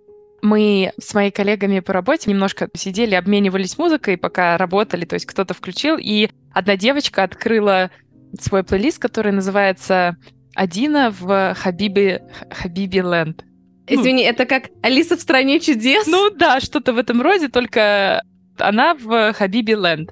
мы 0.42 0.92
с 1.00 1.14
моими 1.14 1.30
коллегами 1.30 1.80
по 1.80 1.94
работе 1.94 2.30
немножко 2.30 2.70
сидели, 2.74 3.16
обменивались 3.16 3.78
музыкой, 3.78 4.18
пока 4.18 4.58
работали, 4.58 5.06
то 5.06 5.14
есть 5.14 5.26
кто-то 5.26 5.54
включил, 5.54 5.98
и 5.98 6.30
одна 6.54 6.78
девочка 6.78 7.24
открыла 7.24 7.92
свой 8.40 8.64
плейлист, 8.64 9.00
который 9.00 9.32
называется 9.32 10.18
«Адина 10.56 11.14
в 11.18 11.54
Хабиби, 11.56 12.22
Хабиби 12.50 13.00
Ленд». 13.00 13.44
Ну. 13.90 14.00
Извини, 14.00 14.24
это 14.24 14.46
как 14.46 14.70
Алиса 14.82 15.18
в 15.18 15.22
стране 15.22 15.60
чудес? 15.60 16.08
Ну 16.08 16.30
да, 16.30 16.60
что-то 16.60 16.94
в 16.94 16.98
этом 16.98 17.22
роде, 17.22 17.50
только 17.50 18.24
она 18.58 18.96
в 18.96 19.34
Хабиби 19.34 19.74
Ленд. 19.74 20.12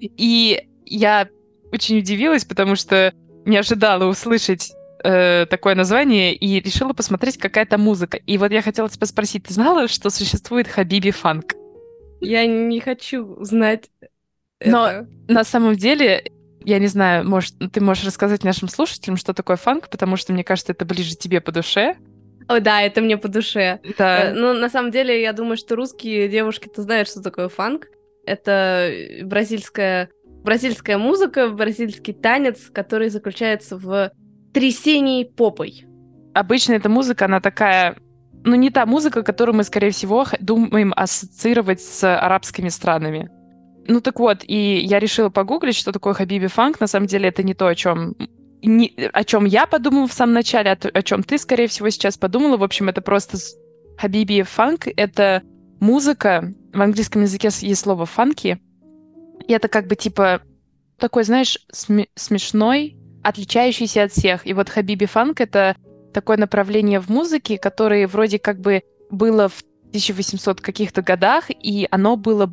И 0.00 0.66
я 0.84 1.28
очень 1.72 1.98
удивилась, 1.98 2.44
потому 2.44 2.76
что 2.76 3.12
не 3.44 3.56
ожидала 3.56 4.04
услышать 4.06 4.72
э, 5.04 5.46
такое 5.46 5.74
название 5.74 6.34
и 6.34 6.60
решила 6.60 6.92
посмотреть, 6.92 7.38
какая 7.38 7.66
то 7.66 7.78
музыка. 7.78 8.16
И 8.26 8.38
вот 8.38 8.50
я 8.52 8.62
хотела 8.62 8.88
тебя 8.88 9.06
спросить, 9.06 9.44
ты 9.44 9.54
знала, 9.54 9.88
что 9.88 10.10
существует 10.10 10.68
Хабиби 10.68 11.10
фанк? 11.10 11.54
Я 12.20 12.46
не 12.46 12.80
хочу 12.80 13.36
знать 13.44 13.90
Но- 14.64 14.86
это. 14.88 15.08
На 15.28 15.44
самом 15.44 15.76
деле, 15.76 16.30
я 16.64 16.78
не 16.78 16.86
знаю, 16.86 17.28
может, 17.28 17.54
ты 17.72 17.80
можешь 17.80 18.04
рассказать 18.04 18.42
нашим 18.42 18.68
слушателям, 18.68 19.16
что 19.16 19.34
такое 19.34 19.56
фанк, 19.56 19.88
потому 19.90 20.16
что 20.16 20.32
мне 20.32 20.42
кажется, 20.44 20.72
это 20.72 20.84
ближе 20.84 21.14
тебе 21.14 21.40
по 21.40 21.52
душе. 21.52 21.96
О, 22.48 22.60
да, 22.60 22.80
это 22.82 23.00
мне 23.00 23.16
по 23.16 23.28
душе. 23.28 23.80
Э, 23.82 23.92
Да. 23.98 24.32
Ну, 24.34 24.52
на 24.54 24.68
самом 24.68 24.90
деле, 24.90 25.20
я 25.20 25.32
думаю, 25.32 25.56
что 25.56 25.76
русские 25.76 26.28
девушки-то 26.28 26.82
знают, 26.82 27.08
что 27.08 27.20
такое 27.22 27.48
фанк. 27.48 27.88
Это 28.26 28.90
бразильская, 29.22 30.10
бразильская 30.44 30.98
музыка, 30.98 31.48
бразильский 31.48 32.12
танец, 32.12 32.70
который 32.72 33.08
заключается 33.08 33.76
в 33.78 34.10
трясении 34.52 35.24
попой. 35.24 35.84
обычно 36.34 36.74
эта 36.74 36.88
музыка, 36.88 37.24
она 37.26 37.40
такая, 37.40 37.96
ну, 38.44 38.54
не 38.56 38.70
та 38.70 38.84
музыка, 38.86 39.22
которую 39.22 39.56
мы, 39.56 39.64
скорее 39.64 39.90
всего, 39.90 40.26
думаем 40.40 40.92
ассоциировать 40.96 41.80
с 41.80 42.04
арабскими 42.04 42.68
странами. 42.68 43.30
Ну 43.88 44.00
так 44.00 44.18
вот, 44.18 44.42
и 44.46 44.78
я 44.78 44.98
решила 44.98 45.28
погуглить, 45.30 45.76
что 45.76 45.92
такое 45.92 46.12
Хабиби 46.14 46.48
фанк. 46.48 46.80
На 46.80 46.86
самом 46.88 47.06
деле 47.06 47.28
это 47.28 47.42
не 47.42 47.54
то, 47.54 47.68
о 47.68 47.74
чем 47.74 48.16
не, 48.62 48.92
о 49.12 49.24
чем 49.24 49.44
я 49.44 49.66
подумала 49.66 50.08
в 50.08 50.12
самом 50.12 50.32
начале, 50.34 50.72
а 50.72 50.76
то- 50.76 50.88
о 50.88 51.02
чем 51.02 51.22
ты, 51.22 51.38
скорее 51.38 51.68
всего, 51.68 51.88
сейчас 51.90 52.18
подумала. 52.18 52.56
В 52.56 52.64
общем, 52.64 52.88
это 52.88 53.00
просто 53.00 53.38
Хабиби 53.98 54.42
фанк— 54.42 54.88
это 54.96 55.42
музыка. 55.80 56.54
В 56.72 56.80
английском 56.80 57.22
языке 57.22 57.48
есть 57.60 57.80
слово 57.80 58.06
фанки. 58.06 58.60
И 59.46 59.52
это 59.52 59.68
как 59.68 59.86
бы 59.86 59.96
типа 59.96 60.42
такой, 60.98 61.24
знаешь, 61.24 61.58
сме- 61.72 62.08
смешной, 62.14 62.96
отличающийся 63.22 64.04
от 64.04 64.12
всех. 64.12 64.46
И 64.46 64.52
вот 64.52 64.68
Хабиби 64.68 65.06
фанк— 65.06 65.40
это 65.42 65.76
такое 66.12 66.36
направление 66.36 67.00
в 67.00 67.08
музыке, 67.08 67.58
которое 67.58 68.06
вроде 68.06 68.38
как 68.38 68.60
бы 68.60 68.82
было 69.10 69.48
в 69.48 69.62
1800 69.88 70.60
каких-то 70.60 71.02
годах, 71.02 71.50
и 71.50 71.86
оно 71.90 72.16
было 72.16 72.52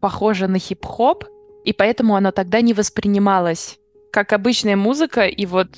похоже 0.00 0.46
на 0.46 0.58
хип-хоп, 0.58 1.24
и 1.64 1.72
поэтому 1.72 2.16
оно 2.16 2.30
тогда 2.30 2.60
не 2.60 2.72
воспринималось 2.72 3.78
как 4.12 4.32
обычная 4.32 4.76
музыка, 4.76 5.26
и 5.26 5.46
вот 5.46 5.70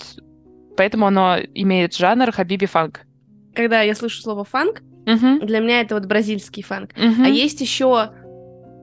поэтому 0.76 1.06
оно 1.06 1.38
имеет 1.54 1.94
жанр 1.94 2.32
хабиби 2.32 2.66
фанк. 2.66 3.00
Когда 3.54 3.82
я 3.82 3.94
слышу 3.94 4.22
слово 4.22 4.44
фанк, 4.44 4.82
Мгм, 5.06 5.40
для 5.46 5.60
меня 5.60 5.80
это 5.80 5.94
вот 5.94 6.06
бразильский 6.06 6.62
фанк. 6.62 6.90
мгм, 6.96 7.24
А 7.24 7.28
есть 7.28 7.60
еще, 7.60 8.12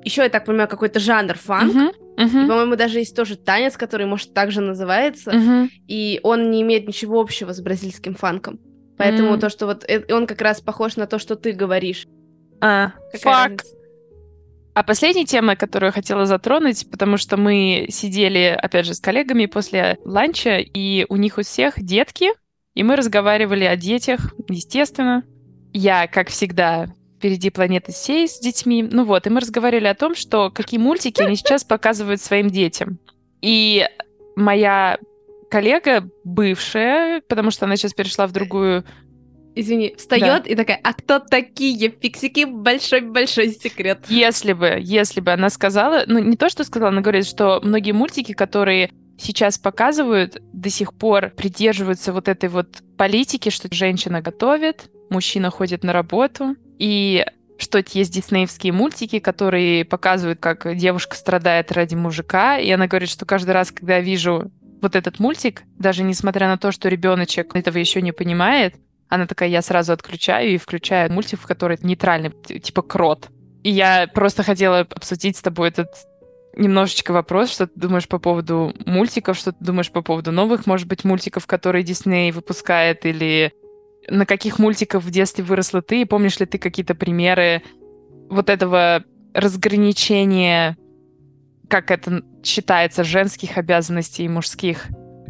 еще 0.04 0.24
я 0.24 0.30
так 0.30 0.46
понимаю, 0.46 0.68
какой-то 0.68 1.00
жанр 1.00 1.38
фанк. 1.38 1.74
И, 2.18 2.22
мгм, 2.22 2.48
по-моему, 2.48 2.76
даже 2.76 3.00
есть 3.00 3.16
тоже 3.16 3.38
танец, 3.38 3.78
который, 3.78 4.06
может, 4.06 4.34
также 4.34 4.60
называется, 4.62 5.32
мгм. 5.32 5.70
и 5.88 6.20
он 6.24 6.52
не 6.52 6.62
имеет 6.62 6.88
ничего 6.88 7.20
общего 7.22 7.54
с 7.54 7.62
бразильским 7.62 8.16
фанком. 8.16 8.60
Поэтому 8.98 9.36
М. 9.36 9.40
то, 9.40 9.50
что 9.50 9.66
вот 9.66 9.86
он 10.12 10.28
как 10.28 10.42
раз 10.42 10.60
похож 10.60 10.98
на 10.98 11.08
то, 11.08 11.20
что 11.20 11.38
ты 11.38 11.54
говоришь. 11.54 12.06
А, 12.60 12.92
фак. 13.14 13.52
разница? 13.52 13.76
А 14.74 14.84
последняя 14.84 15.26
тема, 15.26 15.56
которую 15.56 15.88
я 15.88 15.92
хотела 15.94 16.26
затронуть, 16.26 16.90
потому 16.92 17.18
что 17.18 17.38
мы 17.38 17.88
сидели, 17.90 18.58
опять 18.62 18.86
же, 18.86 18.94
с 18.94 19.00
коллегами 19.00 19.46
после 19.46 19.98
ланча, 20.06 20.58
и 20.58 21.06
у 21.10 21.16
них 21.16 21.38
у 21.38 21.42
всех 21.42 21.82
детки, 21.82 22.28
и 22.76 22.84
мы 22.84 22.96
разговаривали 22.96 23.64
о 23.64 23.76
детях, 23.76 24.34
естественно. 24.48 25.24
Я, 25.74 26.08
как 26.08 26.30
всегда, 26.30 26.88
впереди 27.16 27.50
планеты 27.50 27.92
всей 27.92 28.28
с 28.28 28.40
детьми. 28.40 28.82
Ну 28.84 29.04
вот, 29.04 29.28
и 29.28 29.30
мы 29.30 29.42
разговаривали 29.42 29.88
о 29.88 29.96
том, 29.96 30.16
что 30.16 30.50
какие 30.50 30.80
мультики 30.80 31.22
они 31.22 31.36
сейчас 31.36 31.64
показывают 31.64 32.22
своим 32.22 32.50
детям. 32.50 33.00
И 33.42 33.86
моя 34.36 34.98
коллега, 35.52 36.10
бывшая, 36.24 37.22
потому 37.28 37.52
что 37.52 37.66
она 37.66 37.76
сейчас 37.76 37.94
перешла 37.94 38.28
в 38.28 38.32
другую 38.32 38.86
Извини, 39.56 39.96
встает 39.98 40.48
и 40.48 40.56
такая, 40.56 40.80
а 40.84 40.94
кто 40.94 41.20
такие 41.20 41.90
фиксики? 41.90 42.46
Большой-большой 42.46 43.50
секрет. 43.50 44.06
Если 44.08 44.54
бы, 44.54 44.78
если 44.80 45.20
бы 45.20 45.32
она 45.32 45.50
сказала, 45.50 46.04
ну 46.08 46.20
не 46.20 46.38
то, 46.38 46.50
что 46.50 46.64
сказала, 46.64 46.92
она 46.92 47.02
говорит, 47.02 47.26
что 47.26 47.60
многие 47.62 47.92
мультики, 47.92 48.34
которые 48.34 48.92
сейчас 49.18 49.58
показывают, 49.58 50.38
до 50.54 50.70
сих 50.70 50.94
пор 50.94 51.32
придерживаются 51.32 52.14
вот 52.14 52.30
этой 52.30 52.48
вот 52.48 52.82
политики, 52.98 53.50
что 53.50 53.68
женщина 53.70 54.22
готовит, 54.22 54.90
мужчина 55.10 55.50
ходит 55.50 55.84
на 55.84 55.94
работу, 55.94 56.56
и 56.78 57.26
что 57.58 57.84
есть 57.92 58.14
диснеевские 58.14 58.72
мультики, 58.72 59.20
которые 59.20 59.84
показывают, 59.84 60.40
как 60.40 60.76
девушка 60.76 61.16
страдает 61.16 61.72
ради 61.72 61.96
мужика, 61.96 62.58
и 62.58 62.72
она 62.72 62.88
говорит, 62.88 63.10
что 63.10 63.26
каждый 63.26 63.52
раз, 63.52 63.72
когда 63.72 63.98
я 63.98 64.02
вижу 64.02 64.52
вот 64.82 64.96
этот 64.96 65.20
мультик, 65.20 65.64
даже 65.78 66.04
несмотря 66.04 66.48
на 66.48 66.58
то, 66.58 66.72
что 66.72 66.88
ребеночек 66.88 67.56
этого 67.56 67.78
еще 67.78 68.02
не 68.02 68.14
понимает, 68.14 68.76
она 69.10 69.26
такая, 69.26 69.50
я 69.50 69.62
сразу 69.62 69.92
отключаю 69.92 70.52
и 70.52 70.58
включаю 70.58 71.12
мультик, 71.12 71.40
в 71.42 71.48
который 71.48 71.78
нейтральный, 71.82 72.32
типа 72.32 72.82
крот. 72.82 73.28
И 73.64 73.72
я 73.72 74.08
просто 74.08 74.44
хотела 74.44 74.80
обсудить 74.80 75.36
с 75.36 75.42
тобой 75.42 75.70
этот 75.70 75.90
немножечко 76.56 77.12
вопрос, 77.12 77.52
что 77.52 77.68
ты 77.68 77.80
думаешь 77.80 78.08
по 78.08 78.20
поводу 78.20 78.74
мультиков, 78.86 79.38
что 79.38 79.52
ты 79.52 79.64
думаешь 79.64 79.92
по 79.92 80.02
поводу 80.02 80.32
новых, 80.32 80.66
может 80.66 80.88
быть, 80.88 81.04
мультиков, 81.04 81.48
которые 81.48 81.84
Дисней 81.84 82.32
выпускает, 82.32 83.06
или 83.06 83.54
на 84.10 84.26
каких 84.26 84.60
мультиках 84.60 85.04
в 85.04 85.12
детстве 85.12 85.44
выросла 85.44 85.82
ты, 85.82 86.02
и 86.02 86.06
помнишь 86.06 86.40
ли 86.40 86.46
ты 86.46 86.58
какие-то 86.58 86.96
примеры 86.96 87.62
вот 88.30 88.50
этого 88.50 89.04
разграничения, 89.34 90.78
как 91.68 91.92
это 91.92 92.24
считается, 92.44 93.04
женских 93.04 93.58
обязанностей 93.58 94.24
и 94.24 94.30
мужских? 94.30 94.88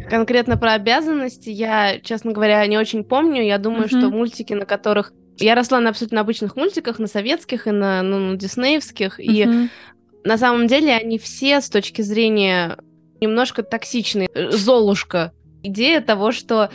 Конкретно 0.09 0.57
про 0.57 0.73
обязанности 0.73 1.49
я, 1.49 1.99
честно 1.99 2.31
говоря, 2.31 2.65
не 2.65 2.77
очень 2.77 3.03
помню. 3.03 3.43
Я 3.43 3.57
думаю, 3.57 3.85
mm-hmm. 3.85 3.99
что 3.99 4.09
мультики, 4.09 4.53
на 4.53 4.65
которых... 4.65 5.13
Я 5.37 5.55
росла 5.55 5.79
на 5.79 5.89
абсолютно 5.89 6.21
обычных 6.21 6.55
мультиках, 6.55 6.99
на 6.99 7.07
советских 7.07 7.67
и 7.67 7.71
на, 7.71 8.01
ну, 8.01 8.19
на 8.19 8.35
диснеевских, 8.35 9.19
mm-hmm. 9.19 9.23
и 9.23 9.69
на 10.25 10.37
самом 10.37 10.67
деле 10.67 10.93
они 10.93 11.17
все 11.17 11.61
с 11.61 11.69
точки 11.69 12.01
зрения 12.01 12.77
немножко 13.21 13.63
токсичные. 13.63 14.29
Золушка. 14.51 15.31
Идея 15.63 16.01
того, 16.01 16.31
что 16.31 16.71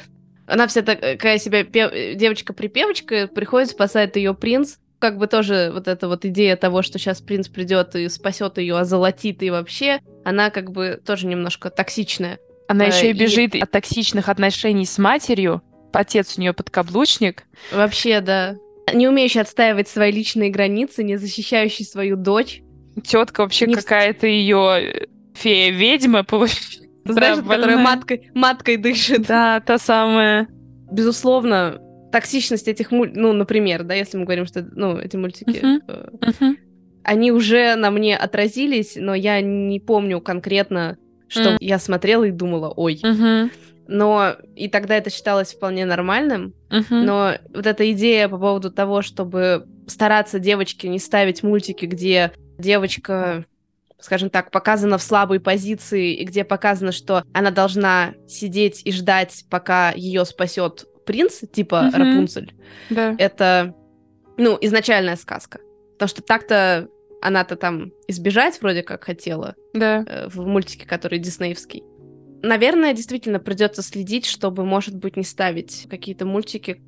она 0.47 0.67
вся 0.67 0.83
такая 0.83 1.39
себя 1.39 1.65
пев... 1.65 2.17
девочка-припевочка, 2.17 3.29
приходит, 3.29 3.71
спасает 3.71 4.17
ее 4.17 4.35
принц. 4.35 4.77
Как 4.99 5.19
бы 5.19 5.27
тоже 5.27 5.71
вот 5.73 5.87
эта 5.89 6.09
вот 6.09 6.25
идея 6.25 6.57
того, 6.57 6.83
что 6.83 6.99
сейчас 6.99 7.21
принц 7.21 7.49
придет 7.49 7.95
и 7.95 8.09
спасет 8.09 8.59
ее, 8.59 8.79
озолотит 8.79 9.43
и 9.43 9.51
вообще, 9.51 10.01
она 10.25 10.51
как 10.51 10.71
бы 10.71 11.01
тоже 11.05 11.27
немножко 11.27 11.69
токсичная. 11.69 12.39
Она 12.69 12.87
еще 12.87 13.11
и 13.11 13.13
бежит 13.13 13.55
от 13.55 13.71
токсичных 13.71 14.29
отношений 14.29 14.87
с 14.87 14.97
матерью. 14.97 15.63
Отец 15.93 16.39
у 16.39 16.41
нее 16.41 16.53
подкаблучник. 16.53 17.45
Вообще, 17.71 18.21
да. 18.21 18.57
Не 18.93 19.09
умеющий 19.09 19.43
отстаивать 19.43 19.89
свои 19.89 20.11
личные 20.11 20.51
границы, 20.51 21.05
не 21.05 21.17
защищающий 21.17 21.85
свою 21.85 22.17
дочь. 22.17 22.63
Тетка 23.05 23.43
вообще 23.43 23.67
не... 23.67 23.75
какая-то 23.75 24.27
ее 24.27 25.07
фея-ведьма 25.35 26.25
получается. 26.25 26.84
Знаешь, 27.05 27.39
которая 27.39 27.79
маткой, 27.79 28.31
маткой 28.35 28.77
дышит. 28.77 29.27
Да, 29.27 29.61
та 29.61 29.79
самая. 29.79 30.49
Безусловно, 30.91 31.81
токсичность 32.13 32.69
этих 32.69 32.91
мультиков, 32.91 33.23
ну, 33.23 33.33
например, 33.33 33.83
да, 33.83 33.95
если 33.95 34.17
мы 34.17 34.25
говорим, 34.25 34.47
что, 34.47 34.63
ну, 34.63 34.97
эти 34.97 35.17
мультики, 35.17 35.51
uh-huh. 35.51 36.19
Uh-huh. 36.21 36.57
они 37.03 37.33
уже 37.33 37.75
на 37.75 37.91
мне 37.91 38.17
отразились, 38.17 38.95
но 38.97 39.15
я 39.15 39.41
не 39.41 39.81
помню 39.81 40.21
конкретно, 40.21 40.97
что 41.27 41.55
mm. 41.55 41.57
я 41.61 41.79
смотрела 41.81 42.25
и 42.25 42.31
думала, 42.31 42.69
ой. 42.69 43.01
Uh-huh. 43.03 43.51
Но 43.89 44.37
и 44.55 44.69
тогда 44.69 44.97
это 44.97 45.11
считалось 45.11 45.53
вполне 45.53 45.85
нормальным. 45.85 46.55
Uh-huh. 46.71 47.03
Но 47.03 47.33
вот 47.53 47.67
эта 47.67 47.91
идея 47.91 48.29
по 48.29 48.39
поводу 48.39 48.71
того, 48.71 49.03
чтобы 49.03 49.67
стараться 49.89 50.39
девочке 50.39 50.89
не 50.89 51.01
ставить 51.01 51.43
мультики, 51.43 51.87
где 51.87 52.33
девочка 52.59 53.45
скажем 54.01 54.31
так, 54.31 54.51
показана 54.51 54.99
в 54.99 55.03
слабой 55.03 55.41
позиции, 55.41 56.15
и 56.15 56.25
где 56.25 56.45
показано, 56.45 56.93
что 56.93 57.25
она 57.33 57.51
должна 57.51 58.15
сидеть 58.27 58.83
и 58.85 58.93
ждать, 58.93 59.45
пока 59.49 59.93
ее 59.93 60.25
спасет 60.25 60.87
принц, 61.07 61.41
типа 61.53 61.91
mm-hmm. 61.93 61.97
Рапунцель. 61.97 62.55
Да. 62.91 63.15
Это, 63.19 63.75
ну, 64.37 64.59
изначальная 64.61 65.17
сказка. 65.17 65.61
Потому 65.93 66.09
что 66.09 66.23
так-то 66.23 66.89
она-то 67.23 67.57
там 67.57 67.91
избежать 68.07 68.61
вроде 68.61 68.83
как 68.83 69.05
хотела 69.05 69.55
да. 69.73 70.05
э, 70.07 70.29
в 70.29 70.47
мультике, 70.47 70.87
который 70.87 71.19
диснеевский. 71.19 71.83
Наверное, 72.43 72.93
действительно 72.93 73.39
придется 73.39 73.81
следить, 73.81 74.27
чтобы, 74.27 74.67
может 74.67 74.95
быть, 74.95 75.17
не 75.17 75.25
ставить 75.25 75.87
какие-то 75.89 76.27
мультики. 76.27 76.83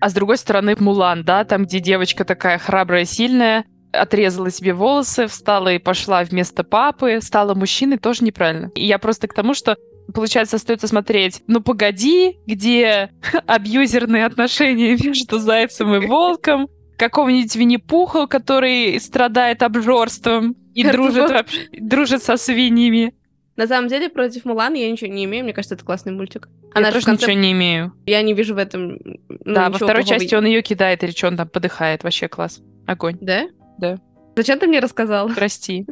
А 0.00 0.08
с 0.08 0.14
другой 0.14 0.38
стороны, 0.38 0.76
Мулан, 0.78 1.24
да, 1.24 1.44
там, 1.44 1.64
где 1.64 1.80
девочка 1.80 2.24
такая 2.24 2.58
храбрая, 2.58 3.04
сильная, 3.04 3.64
отрезала 4.00 4.50
себе 4.50 4.74
волосы, 4.74 5.26
встала 5.26 5.72
и 5.72 5.78
пошла 5.78 6.22
вместо 6.24 6.64
папы, 6.64 7.20
стала 7.22 7.54
мужчиной, 7.54 7.98
тоже 7.98 8.24
неправильно. 8.24 8.70
И 8.74 8.84
я 8.84 8.98
просто 8.98 9.28
к 9.28 9.34
тому, 9.34 9.54
что 9.54 9.76
получается, 10.12 10.56
остается 10.56 10.86
смотреть 10.86 11.42
«Ну, 11.46 11.60
погоди», 11.60 12.38
где 12.46 13.10
абьюзерные 13.46 14.26
отношения 14.26 14.96
между 15.02 15.38
зайцем 15.38 15.94
и 15.94 16.06
волком, 16.06 16.68
какого-нибудь 16.96 17.54
Винни-Пуха, 17.56 18.26
который 18.26 18.98
страдает 19.00 19.62
обжорством 19.62 20.56
и 20.74 20.84
дружит, 20.84 21.30
вообще, 21.30 21.68
дружит 21.72 22.22
со 22.22 22.36
свиньями. 22.36 23.14
На 23.56 23.66
самом 23.66 23.88
деле, 23.88 24.08
против 24.08 24.44
Мулан 24.44 24.74
я 24.74 24.90
ничего 24.90 25.10
не 25.10 25.24
имею. 25.24 25.44
Мне 25.44 25.52
кажется, 25.52 25.76
это 25.76 25.84
классный 25.84 26.12
мультик. 26.12 26.48
Она 26.74 26.88
я 26.88 26.92
тоже 26.92 27.06
конце... 27.06 27.26
ничего 27.26 27.40
не 27.40 27.52
имею. 27.52 27.92
Я 28.04 28.20
не 28.22 28.34
вижу 28.34 28.54
в 28.54 28.58
этом 28.58 28.98
ну, 29.28 29.54
Да, 29.54 29.70
во 29.70 29.78
второй 29.78 30.04
части 30.04 30.34
он 30.34 30.44
ее 30.44 30.60
кидает 30.62 31.04
или 31.04 31.12
что 31.12 31.28
он 31.28 31.36
там 31.36 31.48
подыхает. 31.48 32.02
Вообще 32.02 32.26
класс. 32.26 32.60
Огонь. 32.86 33.16
Да? 33.20 33.46
Да. 33.78 33.98
Зачем 34.36 34.58
ты 34.58 34.66
мне 34.66 34.80
рассказал? 34.80 35.28
Прости. 35.34 35.86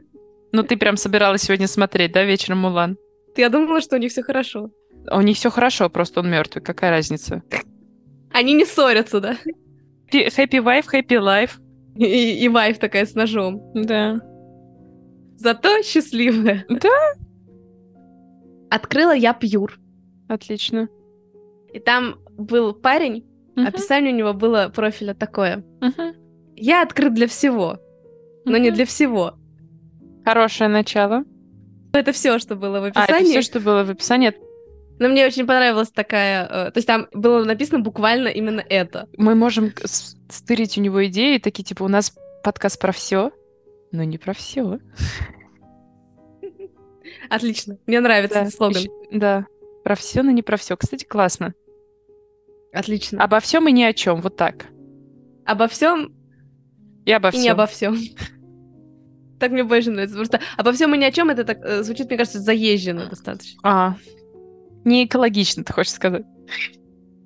Ну, 0.53 0.63
ты 0.63 0.77
прям 0.77 0.97
собиралась 0.97 1.43
сегодня 1.43 1.67
смотреть, 1.67 2.13
да, 2.13 2.25
вечером 2.25 2.59
Мулан? 2.59 2.99
Я 3.37 3.49
думала, 3.49 3.81
что 3.81 3.97
у 3.97 3.99
них 3.99 4.13
все 4.13 4.23
хорошо. 4.23 4.71
У 5.11 5.21
них 5.21 5.37
все 5.37 5.51
хорошо, 5.51 5.89
просто 5.89 6.21
он 6.21 6.31
мертвый. 6.31 6.63
Какая 6.63 6.91
разница? 6.91 7.43
Они 8.33 8.53
не 8.53 8.65
ссорятся, 8.65 9.21
да? 9.21 9.37
Happy 10.13 10.63
wife, 10.63 10.87
happy 10.93 11.19
life. 11.19 11.53
И, 11.97 12.45
и 12.45 12.49
wife 12.49 12.79
такая 12.79 13.07
с 13.07 13.15
ножом. 13.15 13.73
Да. 13.75 14.21
Зато 15.37 15.83
счастливая. 15.83 16.65
Да. 16.69 17.15
Открыла 18.71 19.15
я 19.15 19.35
Пьюр. 19.35 19.79
Отлично. 20.29 20.89
И 21.73 21.79
там 21.79 22.17
был 22.31 22.75
парень, 22.75 23.27
uh-huh. 23.57 23.67
описание 23.67 24.13
у 24.13 24.17
него 24.17 24.35
было 24.35 24.71
профиля 24.75 25.15
такое. 25.15 25.65
Uh-huh. 25.81 26.15
Я 26.65 26.83
открыт 26.83 27.13
для 27.13 27.27
всего, 27.27 27.81
но 28.45 28.57
uh-huh. 28.57 28.61
не 28.61 28.71
для 28.71 28.87
всего. 28.87 29.35
Хорошее 30.25 30.71
начало. 30.71 31.25
Это 31.93 32.13
все, 32.13 32.39
что 32.39 32.55
было 32.55 32.79
в 32.79 32.85
описании. 32.85 33.13
А, 33.13 33.17
это 33.17 33.25
все, 33.25 33.43
что 33.43 33.59
было 33.59 33.83
в 33.83 33.91
описании. 33.91 34.33
Но 35.01 35.09
мне 35.09 35.27
очень 35.27 35.45
понравилась 35.45 35.91
такая... 35.91 36.45
Э, 36.45 36.71
то 36.71 36.79
есть 36.79 36.87
там 36.87 37.09
было 37.13 37.43
написано 37.43 37.81
буквально 37.81 38.29
именно 38.29 38.61
это. 38.61 39.09
Мы 39.17 39.35
можем 39.35 39.73
стырить 40.29 40.79
у 40.79 40.81
него 40.81 41.05
идеи, 41.07 41.39
такие 41.39 41.65
типа, 41.65 41.83
у 41.83 41.89
нас 41.89 42.17
подкаст 42.45 42.81
про 42.81 42.93
все, 42.93 43.33
но 43.91 44.05
не 44.05 44.19
про 44.19 44.33
все. 44.33 44.79
Отлично. 47.29 47.77
Мне 47.89 47.99
нравится 47.99 48.37
да, 48.37 48.43
этот 48.43 48.55
слоган. 48.55 48.85
Да. 49.11 49.47
Про 49.83 49.97
все, 49.97 50.23
но 50.23 50.31
не 50.31 50.43
про 50.43 50.57
все. 50.57 50.77
Кстати, 50.77 51.03
классно. 51.03 51.55
Отлично. 52.73 53.21
Обо 53.21 53.41
всем 53.41 53.67
и 53.67 53.73
ни 53.73 53.83
о 53.83 53.93
чем. 53.93 54.21
Вот 54.21 54.37
так. 54.37 54.67
Обо 55.45 55.67
всем 55.67 56.22
и 57.05 57.13
обо 57.13 57.31
всем. 57.31 57.41
И 57.41 57.45
не 57.45 57.49
обо 57.51 57.67
всем. 57.67 57.99
Так 59.39 59.51
мне 59.51 59.65
больше 59.65 59.91
нравится. 59.91 60.25
Что 60.25 60.39
обо 60.57 60.73
всем 60.73 60.95
и 60.95 60.99
ни 60.99 61.03
о 61.03 61.11
чем 61.11 61.29
это 61.29 61.43
так 61.43 61.59
э, 61.65 61.83
звучит, 61.83 62.07
мне 62.07 62.17
кажется, 62.17 62.39
заезженно 62.39 63.07
достаточно. 63.07 63.59
А. 63.65 63.97
Не 64.85 65.05
экологично, 65.05 65.65
ты 65.65 65.73
хочешь 65.73 65.93
сказать? 65.93 66.23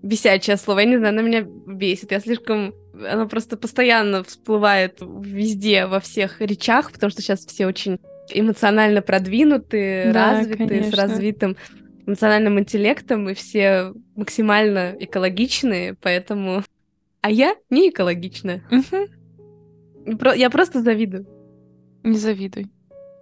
Бесячее 0.03 0.57
слово. 0.57 0.79
Я 0.79 0.87
не 0.87 0.97
знаю, 0.97 1.12
оно 1.12 1.21
меня 1.21 1.43
бесит. 1.43 2.12
Я 2.12 2.21
слишком... 2.21 2.73
Оно 3.07 3.29
просто 3.29 3.59
постоянно 3.59 4.25
всплывает 4.25 5.03
везде, 5.03 5.85
во 5.85 6.01
всех 6.01 6.41
речах, 6.41 6.91
потому 6.91 7.11
что 7.11 7.21
сейчас 7.21 7.45
все 7.45 7.67
очень 7.67 8.01
эмоционально 8.31 9.03
продвинутые, 9.03 10.11
да, 10.11 10.39
развитые, 10.39 10.69
конечно. 10.69 10.93
с 10.93 10.95
развитым 10.95 11.57
эмоциональным 12.07 12.59
интеллектом, 12.59 13.29
и 13.29 13.35
все 13.35 13.93
максимально 14.15 14.97
экологичные, 14.99 15.95
поэтому... 16.01 16.62
А 17.21 17.31
я 17.31 17.57
не 17.69 17.91
экологичная. 17.91 18.62
Угу. 18.71 19.09
Я 20.07 20.51
просто 20.51 20.83
завидую. 20.83 21.27
Не 22.05 22.16
завидуй. 22.16 22.66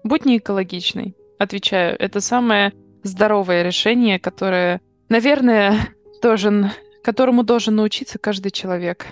Будь 0.04 0.26
не 0.26 0.38
экологичной. 0.38 1.16
Отвечаю, 1.38 1.96
это 1.98 2.20
самое 2.20 2.72
здоровое 3.02 3.62
решение, 3.62 4.18
которое, 4.18 4.80
наверное, 5.08 5.76
должен, 6.22 6.70
которому 7.02 7.42
должен 7.42 7.76
научиться 7.76 8.18
каждый 8.18 8.50
человек. 8.50 9.06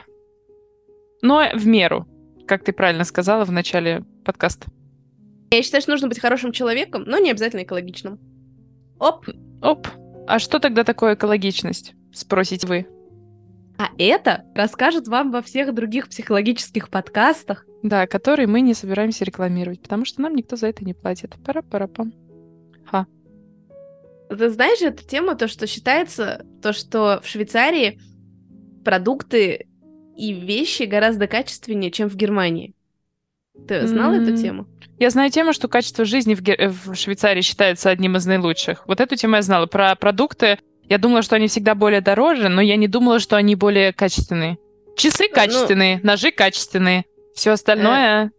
Но 1.22 1.44
в 1.54 1.66
меру, 1.66 2.06
как 2.46 2.64
ты 2.64 2.72
правильно 2.72 3.04
сказала 3.04 3.44
в 3.44 3.52
начале 3.52 4.04
подкаста. 4.24 4.66
Я 5.50 5.62
считаю, 5.62 5.82
что 5.82 5.92
нужно 5.92 6.08
быть 6.08 6.20
хорошим 6.20 6.52
человеком, 6.52 7.04
но 7.06 7.18
не 7.18 7.30
обязательно 7.30 7.62
экологичным. 7.62 8.18
Оп. 8.98 9.26
Оп. 9.60 9.88
А 10.26 10.38
что 10.38 10.58
тогда 10.58 10.84
такое 10.84 11.14
экологичность? 11.14 11.94
Спросите 12.12 12.66
вы. 12.66 12.86
А 13.82 13.88
это 13.98 14.44
расскажет 14.54 15.08
вам 15.08 15.32
во 15.32 15.42
всех 15.42 15.74
других 15.74 16.08
психологических 16.08 16.88
подкастах. 16.88 17.66
Да, 17.82 18.06
которые 18.06 18.46
мы 18.46 18.60
не 18.60 18.74
собираемся 18.74 19.24
рекламировать, 19.24 19.82
потому 19.82 20.04
что 20.04 20.22
нам 20.22 20.36
никто 20.36 20.54
за 20.54 20.68
это 20.68 20.84
не 20.84 20.94
платит. 20.94 21.34
Пара-пара-пам. 21.44 22.12
Ха. 22.86 23.06
Ты 24.28 24.50
знаешь 24.50 24.80
эту 24.82 25.04
тему, 25.04 25.36
то, 25.36 25.48
что 25.48 25.66
считается, 25.66 26.46
то, 26.62 26.72
что 26.72 27.20
в 27.24 27.26
Швейцарии 27.26 27.98
продукты 28.84 29.66
и 30.16 30.32
вещи 30.32 30.84
гораздо 30.84 31.26
качественнее, 31.26 31.90
чем 31.90 32.08
в 32.08 32.14
Германии. 32.14 32.76
Ты 33.66 33.84
знала 33.88 34.14
mm-hmm. 34.14 34.22
эту 34.22 34.36
тему? 34.36 34.68
Я 35.00 35.10
знаю 35.10 35.32
тему, 35.32 35.52
что 35.52 35.66
качество 35.66 36.04
жизни 36.04 36.36
в, 36.36 36.40
Гер... 36.40 36.68
в 36.68 36.94
Швейцарии 36.94 37.40
считается 37.40 37.90
одним 37.90 38.14
из 38.14 38.26
наилучших. 38.26 38.86
Вот 38.86 39.00
эту 39.00 39.16
тему 39.16 39.34
я 39.34 39.42
знала. 39.42 39.66
Про 39.66 39.96
продукты 39.96 40.60
я 40.88 40.98
думала, 40.98 41.22
что 41.22 41.36
они 41.36 41.48
всегда 41.48 41.74
более 41.74 42.00
дороже, 42.00 42.48
но 42.48 42.60
я 42.60 42.76
не 42.76 42.88
думала, 42.88 43.18
что 43.18 43.36
они 43.36 43.54
более 43.54 43.92
качественные. 43.92 44.58
Часы 44.96 45.24
ну, 45.28 45.34
качественные, 45.34 46.00
ну, 46.02 46.10
ножи 46.10 46.30
качественные. 46.30 47.04
Все 47.34 47.52
остальное... 47.52 48.26
Э, 48.26 48.30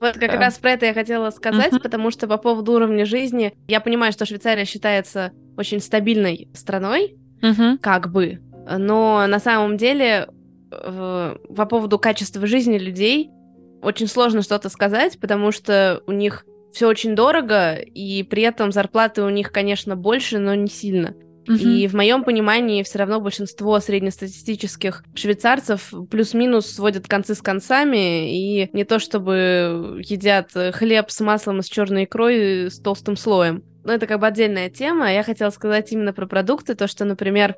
вот 0.00 0.14
как 0.14 0.30
да. 0.32 0.38
раз 0.38 0.58
про 0.58 0.72
это 0.72 0.86
я 0.86 0.94
хотела 0.94 1.30
сказать, 1.30 1.72
uh-huh. 1.72 1.80
потому 1.80 2.10
что 2.10 2.28
по 2.28 2.36
поводу 2.36 2.72
уровня 2.72 3.04
жизни, 3.04 3.52
я 3.66 3.80
понимаю, 3.80 4.12
что 4.12 4.26
Швейцария 4.26 4.64
считается 4.64 5.32
очень 5.56 5.80
стабильной 5.80 6.48
страной, 6.54 7.16
uh-huh. 7.42 7.78
как 7.78 8.12
бы, 8.12 8.38
но 8.78 9.26
на 9.26 9.40
самом 9.40 9.76
деле 9.76 10.28
э, 10.70 11.36
по 11.56 11.66
поводу 11.66 11.98
качества 11.98 12.46
жизни 12.46 12.78
людей 12.78 13.30
очень 13.82 14.06
сложно 14.06 14.42
что-то 14.42 14.68
сказать, 14.68 15.18
потому 15.20 15.50
что 15.50 16.02
у 16.06 16.12
них 16.12 16.44
все 16.72 16.86
очень 16.86 17.14
дорого, 17.14 17.74
и 17.74 18.22
при 18.22 18.42
этом 18.42 18.72
зарплаты 18.72 19.22
у 19.22 19.28
них, 19.30 19.52
конечно, 19.52 19.96
больше, 19.96 20.38
но 20.38 20.54
не 20.54 20.68
сильно. 20.68 21.14
И 21.48 21.88
в 21.88 21.94
моем 21.94 22.24
понимании 22.24 22.82
все 22.82 22.98
равно 22.98 23.20
большинство 23.20 23.78
среднестатистических 23.80 25.02
швейцарцев 25.14 25.92
плюс-минус 26.10 26.66
сводят 26.66 27.08
концы 27.08 27.34
с 27.34 27.42
концами 27.42 28.34
и 28.34 28.68
не 28.72 28.84
то 28.84 28.98
чтобы 28.98 30.00
едят 30.04 30.50
хлеб 30.74 31.10
с 31.10 31.20
маслом 31.20 31.60
и 31.60 31.62
с 31.62 31.66
черной 31.66 32.04
икрой 32.04 32.70
с 32.70 32.78
толстым 32.80 33.16
слоем. 33.16 33.62
Но 33.84 33.92
это 33.92 34.06
как 34.06 34.20
бы 34.20 34.26
отдельная 34.26 34.68
тема. 34.68 35.12
Я 35.12 35.22
хотела 35.22 35.50
сказать 35.50 35.90
именно 35.92 36.12
про 36.12 36.26
продукты, 36.26 36.74
то 36.74 36.86
что, 36.86 37.04
например, 37.04 37.54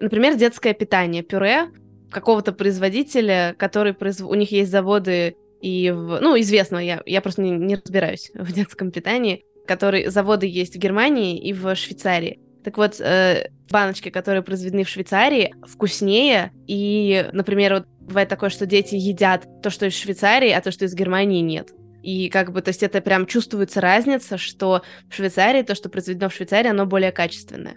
например, 0.00 0.36
детское 0.36 0.72
питание, 0.72 1.22
пюре 1.22 1.70
какого-то 2.10 2.52
производителя, 2.52 3.54
который 3.58 3.92
произв... 3.92 4.22
у 4.22 4.34
них 4.34 4.52
есть 4.52 4.70
заводы 4.70 5.36
и 5.60 5.90
в... 5.90 6.20
ну 6.20 6.38
известного 6.38 6.80
я 6.80 7.02
я 7.06 7.20
просто 7.20 7.42
не, 7.42 7.50
не 7.50 7.74
разбираюсь 7.74 8.30
в 8.34 8.52
детском 8.52 8.90
питании, 8.90 9.44
который 9.66 10.06
заводы 10.06 10.46
есть 10.46 10.76
в 10.76 10.78
Германии 10.78 11.38
и 11.38 11.52
в 11.52 11.74
Швейцарии. 11.74 12.40
Так 12.66 12.78
вот, 12.78 13.00
э, 13.00 13.48
баночки, 13.70 14.08
которые 14.08 14.42
произведены 14.42 14.82
в 14.82 14.88
Швейцарии, 14.88 15.54
вкуснее. 15.62 16.50
И, 16.66 17.30
например, 17.32 17.74
вот 17.74 17.86
бывает 18.00 18.28
такое, 18.28 18.50
что 18.50 18.66
дети 18.66 18.96
едят 18.96 19.46
то, 19.62 19.70
что 19.70 19.86
из 19.86 19.94
Швейцарии, 19.94 20.50
а 20.50 20.60
то, 20.60 20.72
что 20.72 20.84
из 20.84 20.92
Германии 20.92 21.42
нет. 21.42 21.70
И 22.02 22.28
как 22.28 22.50
бы, 22.50 22.60
то 22.62 22.70
есть 22.70 22.82
это 22.82 23.00
прям 23.00 23.26
чувствуется 23.26 23.80
разница, 23.80 24.36
что 24.36 24.82
в 25.08 25.14
Швейцарии 25.14 25.62
то, 25.62 25.76
что 25.76 25.88
произведено 25.88 26.28
в 26.28 26.34
Швейцарии, 26.34 26.70
оно 26.70 26.86
более 26.86 27.12
качественное. 27.12 27.76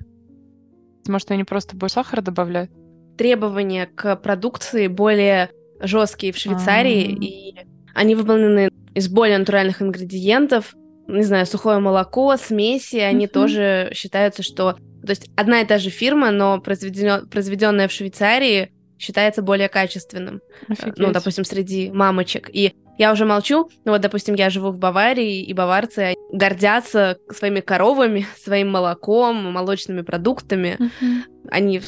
Может, 1.07 1.29
они 1.29 1.43
просто 1.43 1.75
больше 1.75 1.93
сахара 1.93 2.21
добавляют? 2.21 2.71
Требования 3.15 3.85
к 3.85 4.15
продукции 4.15 4.87
более 4.87 5.51
жесткие 5.79 6.33
в 6.33 6.37
Швейцарии, 6.37 7.11
А-а-а. 7.11 7.23
и 7.23 7.55
они 7.93 8.15
выполнены 8.15 8.71
из 8.95 9.07
более 9.07 9.37
натуральных 9.37 9.83
ингредиентов, 9.83 10.73
не 11.17 11.23
знаю, 11.23 11.45
сухое 11.45 11.79
молоко, 11.79 12.35
смеси, 12.37 12.97
они 12.97 13.25
mm-hmm. 13.25 13.29
тоже 13.29 13.91
считаются, 13.93 14.43
что... 14.43 14.73
То 14.73 15.09
есть 15.09 15.29
одна 15.35 15.61
и 15.61 15.65
та 15.65 15.77
же 15.77 15.89
фирма, 15.89 16.31
но 16.31 16.59
произведено... 16.59 17.25
произведенная 17.27 17.87
в 17.87 17.91
Швейцарии 17.91 18.71
считается 18.97 19.41
более 19.41 19.69
качественным. 19.69 20.41
Э, 20.67 20.73
Офигеть. 20.73 20.97
Ну, 20.97 21.11
допустим, 21.11 21.45
среди 21.45 21.89
мамочек. 21.91 22.49
И 22.51 22.73
я 22.97 23.13
уже 23.13 23.25
молчу, 23.25 23.69
ну 23.85 23.93
вот, 23.93 24.01
допустим, 24.01 24.35
я 24.35 24.49
живу 24.49 24.71
в 24.71 24.77
Баварии, 24.77 25.41
и 25.41 25.53
баварцы 25.53 26.15
гордятся 26.33 27.17
своими 27.31 27.61
коровами, 27.61 28.27
своим 28.43 28.69
молоком, 28.69 29.51
молочными 29.53 30.01
продуктами. 30.01 30.77
Mm-hmm. 30.79 31.47
Они 31.49 31.81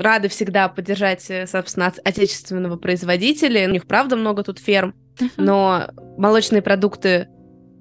рады 0.00 0.28
всегда 0.28 0.68
поддержать, 0.68 1.30
э, 1.30 1.46
собственно, 1.46 1.92
отечественного 2.04 2.76
производителя. 2.76 3.68
У 3.68 3.70
них, 3.70 3.86
правда, 3.86 4.16
много 4.16 4.42
тут 4.42 4.58
ферм, 4.58 4.94
uh-huh. 5.18 5.30
но 5.36 5.90
молочные 6.16 6.62
продукты 6.62 7.28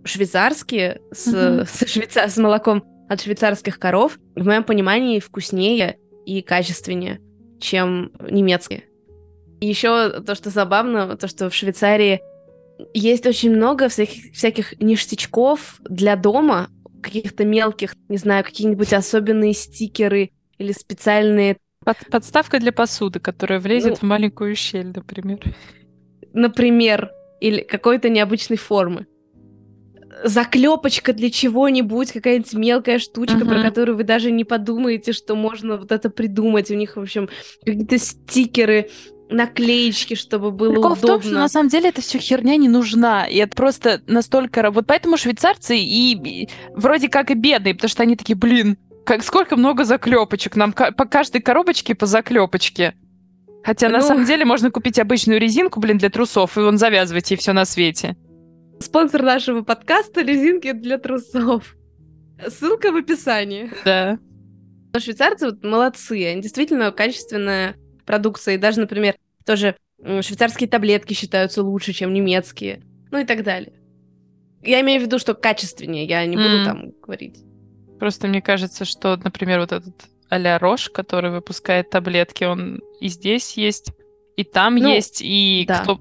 швейцарские 0.04 1.02
с, 1.12 1.28
mm-hmm. 1.28 1.66
с, 1.66 1.88
швейца... 1.92 2.28
с 2.28 2.38
молоком 2.38 2.84
от 3.10 3.22
швейцарских 3.22 3.80
коров, 3.80 4.20
в 4.36 4.46
моем 4.46 4.64
понимании, 4.64 5.20
вкуснее 5.20 5.98
и 6.26 6.42
качественнее, 6.42 7.20
чем 7.60 8.12
немецкие. 8.30 8.84
И 9.60 9.68
еще 9.68 10.22
то, 10.22 10.36
что 10.36 10.52
забавно, 10.52 11.18
то, 11.18 11.28
что 11.28 11.50
в 11.50 11.56
Швейцарии 11.56 12.22
есть 12.94 13.26
очень 13.26 13.52
много 13.52 13.90
всяких, 13.90 14.34
всяких 14.34 14.80
ништячков 14.80 15.82
для 15.84 16.16
дома, 16.16 16.70
каких-то 17.02 17.46
мелких, 17.46 17.96
не 18.08 18.18
знаю, 18.18 18.44
какие-нибудь 18.44 18.94
особенные 18.94 19.54
стикеры 19.54 20.32
или 20.58 20.72
специальные... 20.72 21.58
Под, 21.84 21.98
подставка 22.12 22.60
для 22.60 22.72
посуды, 22.72 23.20
которая 23.20 23.60
влезет 23.60 23.92
ну, 23.92 23.96
в 23.96 24.02
маленькую 24.04 24.56
щель, 24.56 24.92
например. 24.96 25.40
Например, 26.34 27.12
или 27.42 27.62
какой-то 27.62 28.10
необычной 28.10 28.58
формы 28.58 29.08
заклепочка 30.24 31.14
для 31.14 31.30
чего-нибудь, 31.30 32.12
какая-нибудь 32.12 32.54
мелкая 32.54 33.00
штучка, 33.00 33.38
uh-huh. 33.38 33.48
про 33.48 33.64
которую 33.64 33.98
вы 33.98 34.04
даже 34.04 34.32
не 34.32 34.44
подумаете, 34.44 35.14
что 35.14 35.36
можно 35.36 35.78
вот 35.78 35.92
это 35.92 36.10
придумать. 36.10 36.72
У 36.72 36.76
них, 36.76 36.96
в 36.98 37.02
общем, 37.02 37.30
какие-то 37.66 37.98
стикеры, 37.98 38.90
наклеечки, 39.30 40.16
чтобы 40.16 40.52
было 40.52 40.72
Прикол 40.72 40.94
удобно. 40.94 41.08
в 41.08 41.08
том, 41.08 41.22
что 41.22 41.34
на 41.34 41.50
самом 41.50 41.70
деле 41.70 41.90
эта 41.90 42.02
все 42.02 42.18
херня 42.18 42.58
не 42.58 42.68
нужна. 42.68 43.26
И 43.28 43.38
это 43.38 43.56
просто 43.56 44.02
настолько... 44.08 44.72
Вот 44.72 44.88
поэтому 44.88 45.18
швейцарцы 45.18 45.78
и, 45.78 46.14
и 46.14 46.50
вроде 46.76 47.10
как 47.10 47.32
и 47.32 47.36
бедные, 47.36 47.76
потому 47.76 47.90
что 47.90 48.04
они 48.04 48.16
такие, 48.16 48.36
блин, 48.36 48.78
как 49.06 49.24
сколько 49.24 49.56
много 49.56 49.86
заклепочек. 49.86 50.56
Нам 50.56 50.74
по 50.74 51.06
каждой 51.06 51.42
коробочке 51.42 51.96
по 51.96 52.06
заклепочке. 52.06 52.96
Хотя 53.64 53.90
ну... 53.90 53.98
на 53.98 54.02
самом 54.02 54.26
деле 54.26 54.46
можно 54.46 54.72
купить 54.72 55.00
обычную 55.00 55.40
резинку, 55.40 55.80
блин, 55.80 55.98
для 55.98 56.10
трусов, 56.10 56.58
и 56.58 56.62
вон 56.62 56.78
завязывать, 56.78 57.32
и 57.32 57.36
все 57.36 57.54
на 57.54 57.66
свете. 57.66 58.16
Спонсор 58.80 59.24
нашего 59.24 59.62
подкаста— 59.62 60.22
резинки 60.24 60.72
для 60.72 60.98
трусов. 60.98 61.76
Ссылка 62.48 62.92
в 62.92 62.96
описании. 62.96 63.70
Да. 63.84 64.18
Но 64.94 65.00
швейцарцы 65.00 65.48
вот 65.48 65.64
молодцы, 65.64 66.26
они 66.26 66.42
действительно 66.42 66.92
качественная 66.92 67.76
продукция. 68.06 68.56
И 68.56 68.58
даже, 68.58 68.80
например, 68.80 69.16
тоже 69.46 69.76
швейцарские 70.04 70.70
таблетки 70.70 71.14
считаются 71.14 71.62
лучше, 71.62 71.94
чем 71.94 72.14
немецкие. 72.14 72.82
Ну 73.12 73.20
и 73.20 73.26
так 73.26 73.44
далее. 73.44 73.74
Я 74.64 74.82
имею 74.82 75.02
в 75.02 75.04
виду, 75.04 75.20
что 75.20 75.34
качественнее, 75.34 76.06
я 76.06 76.26
не 76.26 76.36
буду 76.36 76.62
mm. 76.62 76.66
там 76.66 76.92
говорить. 77.02 77.44
Просто 78.00 78.28
мне 78.28 78.42
кажется, 78.42 78.86
что, 78.86 79.18
например, 79.18 79.60
вот 79.60 79.72
этот 79.72 79.96
а-ля 80.30 80.58
Рош, 80.60 80.90
который 80.90 81.32
выпускает 81.32 81.90
таблетки, 81.90 82.44
он 82.46 82.82
и 83.00 83.08
здесь 83.08 83.54
есть, 83.58 83.92
и 84.38 84.44
там 84.44 84.76
ну, 84.76 84.90
есть, 84.90 85.22
и 85.22 85.66
да. 85.68 85.80
кто 85.80 86.00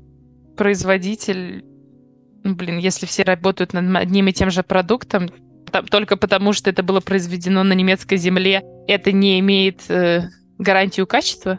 производитель 0.57 1.65
ну, 2.49 2.55
блин, 2.55 2.79
если 2.79 3.07
все 3.07 3.25
работают 3.25 3.73
над 3.73 3.95
одним 3.97 4.29
и 4.29 4.33
тем 4.33 4.51
же 4.51 4.63
продуктом, 4.63 5.29
только 5.91 6.17
потому, 6.17 6.55
что 6.55 6.71
это 6.71 6.83
было 6.83 7.01
произведено 7.01 7.63
на 7.63 7.75
немецкой 7.75 8.17
земле, 8.17 8.63
это 8.87 9.13
не 9.13 9.39
имеет 9.41 9.83
э, 9.91 10.31
гарантию 10.57 11.07
качества? 11.07 11.59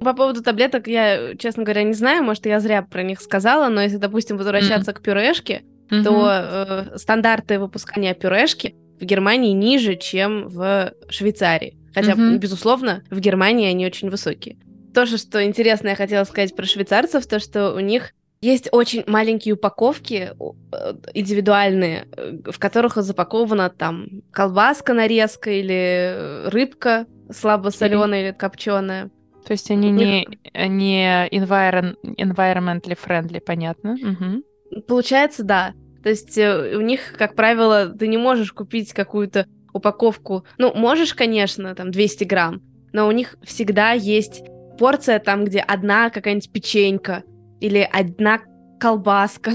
По 0.00 0.12
поводу 0.12 0.42
таблеток 0.42 0.86
я, 0.86 1.34
честно 1.36 1.64
говоря, 1.64 1.82
не 1.82 1.94
знаю, 1.94 2.22
может, 2.22 2.44
я 2.46 2.60
зря 2.60 2.82
про 2.82 3.02
них 3.02 3.20
сказала, 3.20 3.68
но 3.68 3.80
если, 3.80 3.96
допустим, 3.96 4.36
возвращаться 4.36 4.90
mm-hmm. 4.90 4.94
к 4.94 5.02
пюрешке, 5.02 5.62
mm-hmm. 5.90 6.02
то 6.04 6.92
э, 6.92 6.98
стандарты 6.98 7.58
выпускания 7.58 8.12
пюрешки 8.14 8.76
в 9.00 9.04
Германии 9.04 9.52
ниже, 9.52 9.96
чем 9.96 10.48
в 10.48 10.92
Швейцарии. 11.08 11.78
Хотя, 11.94 12.12
mm-hmm. 12.12 12.36
безусловно, 12.36 13.02
в 13.10 13.18
Германии 13.18 13.68
они 13.68 13.86
очень 13.86 14.10
высокие. 14.10 14.58
То, 14.94 15.06
что 15.06 15.42
интересно 15.42 15.88
я 15.88 15.96
хотела 15.96 16.24
сказать 16.24 16.54
про 16.54 16.66
швейцарцев, 16.66 17.26
то, 17.26 17.40
что 17.40 17.72
у 17.72 17.80
них 17.80 18.12
есть 18.40 18.68
очень 18.70 19.04
маленькие 19.06 19.54
упаковки 19.54 20.32
э, 20.32 20.94
индивидуальные, 21.14 22.08
э, 22.16 22.38
в 22.50 22.58
которых 22.58 22.96
запакована 22.96 23.68
там 23.68 24.22
колбаска 24.30 24.94
нарезка 24.94 25.50
или 25.50 25.74
э, 25.74 26.48
рыбка 26.48 27.06
слабо 27.30 27.70
соленая 27.70 28.28
или 28.28 28.32
копченая. 28.32 29.10
То 29.44 29.52
есть 29.52 29.70
они 29.70 29.90
не, 29.90 30.28
не 30.54 31.28
environ, 31.30 31.96
environmentally 32.04 32.98
friendly, 33.02 33.40
понятно? 33.40 33.94
Угу. 33.94 34.82
Получается, 34.86 35.42
да. 35.42 35.72
То 36.02 36.10
есть 36.10 36.38
у 36.38 36.80
них, 36.80 37.14
как 37.18 37.34
правило, 37.34 37.88
ты 37.88 38.06
не 38.06 38.18
можешь 38.18 38.52
купить 38.52 38.92
какую-то 38.92 39.46
упаковку. 39.72 40.44
Ну, 40.58 40.74
можешь, 40.74 41.14
конечно, 41.14 41.74
там 41.74 41.90
200 41.90 42.24
грамм, 42.24 42.62
но 42.92 43.08
у 43.08 43.10
них 43.10 43.36
всегда 43.42 43.92
есть 43.92 44.42
порция 44.78 45.18
там, 45.18 45.44
где 45.44 45.60
одна 45.60 46.10
какая-нибудь 46.10 46.52
печенька, 46.52 47.24
или 47.60 47.88
одна 47.92 48.40
колбаска. 48.80 49.52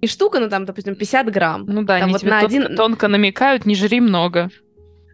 И 0.00 0.06
штука, 0.06 0.38
ну 0.38 0.50
там, 0.50 0.66
допустим, 0.66 0.96
50 0.96 1.32
грамм. 1.32 1.64
Ну 1.66 1.82
да, 1.82 1.98
там 1.98 2.04
они 2.04 2.12
вот 2.12 2.20
тебе 2.20 2.30
на 2.30 2.40
один... 2.40 2.76
тонко 2.76 3.08
намекают, 3.08 3.64
не 3.64 3.74
жри 3.74 4.00
много. 4.00 4.50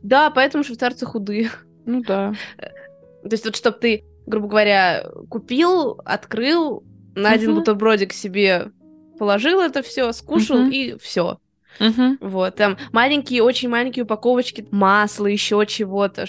Да, 0.02 0.30
поэтому 0.30 0.64
швейцарцы 0.64 1.06
худые. 1.06 1.50
Ну 1.86 2.02
да. 2.02 2.34
То 2.58 3.30
есть 3.30 3.44
вот, 3.44 3.56
чтобы 3.56 3.78
ты, 3.78 4.04
грубо 4.26 4.48
говоря, 4.48 5.06
купил, 5.28 6.00
открыл, 6.04 6.82
на 7.14 7.28
uh-huh. 7.28 7.34
один 7.34 7.54
бутербродик 7.54 8.12
себе 8.12 8.72
положил 9.18 9.60
это 9.60 9.82
все, 9.82 10.12
скушал 10.12 10.58
uh-huh. 10.58 10.70
и 10.70 10.98
все. 10.98 11.38
Uh-huh. 11.78 12.16
Вот, 12.20 12.56
там 12.56 12.76
маленькие, 12.92 13.42
очень 13.42 13.68
маленькие 13.68 14.04
упаковочки 14.04 14.66
масла, 14.70 15.26
еще 15.26 15.64
чего-то. 15.66 16.26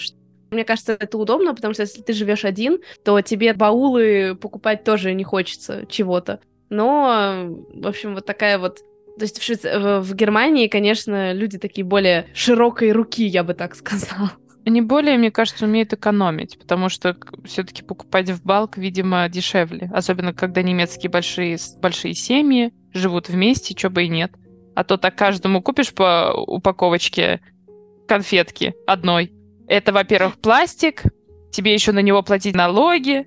Мне 0.52 0.64
кажется, 0.64 0.92
это 0.92 1.18
удобно, 1.18 1.54
потому 1.54 1.74
что 1.74 1.82
если 1.82 2.02
ты 2.02 2.12
живешь 2.12 2.44
один, 2.44 2.78
то 3.04 3.20
тебе 3.22 3.54
баулы 3.54 4.36
покупать 4.40 4.84
тоже 4.84 5.14
не 5.14 5.24
хочется 5.24 5.86
чего-то. 5.88 6.40
Но, 6.68 7.48
в 7.74 7.86
общем, 7.86 8.14
вот 8.14 8.26
такая 8.26 8.58
вот 8.58 8.80
то 9.18 9.24
есть 9.24 9.38
в, 9.38 9.42
Швейц... 9.42 9.62
в 9.62 10.14
Германии, 10.14 10.68
конечно, 10.68 11.32
люди 11.32 11.58
такие 11.58 11.84
более 11.84 12.28
широкой 12.34 12.92
руки, 12.92 13.24
я 13.24 13.44
бы 13.44 13.54
так 13.54 13.74
сказала. 13.76 14.32
Они 14.64 14.80
более, 14.80 15.18
мне 15.18 15.30
кажется, 15.30 15.64
умеют 15.64 15.92
экономить, 15.92 16.58
потому 16.58 16.88
что 16.88 17.16
все-таки 17.44 17.82
покупать 17.82 18.30
в 18.30 18.44
балк, 18.44 18.78
видимо, 18.78 19.28
дешевле. 19.28 19.90
Особенно, 19.92 20.32
когда 20.32 20.62
немецкие 20.62 21.10
большие, 21.10 21.58
большие 21.80 22.14
семьи 22.14 22.72
живут 22.92 23.28
вместе, 23.28 23.74
чего 23.74 23.90
бы 23.90 24.04
и 24.04 24.08
нет. 24.08 24.32
А 24.74 24.84
то 24.84 24.96
так 24.96 25.16
каждому 25.16 25.62
купишь 25.62 25.92
по 25.92 26.32
упаковочке 26.46 27.40
конфетки 28.06 28.74
одной. 28.86 29.32
Это, 29.72 29.90
во-первых, 29.90 30.36
пластик, 30.36 31.02
тебе 31.50 31.72
еще 31.72 31.92
на 31.92 32.00
него 32.00 32.22
платить 32.22 32.54
налоги. 32.54 33.26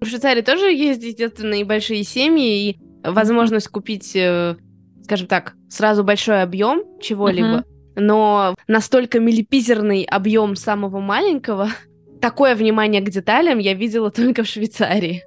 В 0.00 0.06
Швейцарии 0.06 0.42
тоже 0.42 0.72
есть, 0.72 1.04
естественно, 1.04 1.54
и 1.54 1.62
большие 1.62 2.02
семьи, 2.02 2.70
и 2.70 2.78
возможность 3.04 3.68
купить, 3.68 4.16
э, 4.16 4.56
скажем 5.04 5.28
так, 5.28 5.54
сразу 5.68 6.02
большой 6.02 6.42
объем 6.42 6.82
чего-либо. 7.00 7.58
Uh-huh 7.58 7.64
но 7.96 8.56
настолько 8.66 9.20
милипизерный 9.20 10.02
объем 10.02 10.56
самого 10.56 10.98
маленького, 10.98 11.68
такое 12.20 12.56
внимание 12.56 13.00
к 13.00 13.08
деталям 13.08 13.60
я 13.60 13.74
видела 13.74 14.10
только 14.10 14.42
в 14.42 14.48
Швейцарии. 14.48 15.22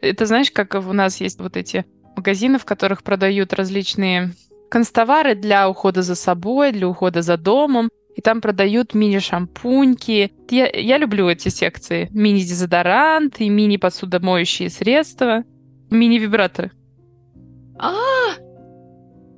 Это 0.00 0.26
знаешь, 0.26 0.52
как 0.52 0.76
у 0.76 0.92
нас 0.92 1.20
есть 1.20 1.40
вот 1.40 1.56
эти 1.56 1.84
магазины, 2.14 2.56
в 2.56 2.64
которых 2.64 3.02
продают 3.02 3.52
различные 3.52 4.30
констовары 4.70 5.34
для 5.34 5.68
ухода 5.68 6.02
за 6.02 6.14
собой, 6.14 6.70
для 6.70 6.86
ухода 6.86 7.20
за 7.22 7.36
домом. 7.36 7.90
И 8.20 8.22
там 8.22 8.42
продают 8.42 8.92
мини-шампуньки. 8.92 10.30
Я, 10.50 10.68
я 10.68 10.98
люблю 10.98 11.26
эти 11.30 11.48
секции. 11.48 12.10
Мини-дезодорант 12.12 13.40
и 13.40 13.48
мини-посудомоющие 13.48 14.68
средства, 14.68 15.42
мини-вибраторы. 15.88 16.70
А, 17.78 17.94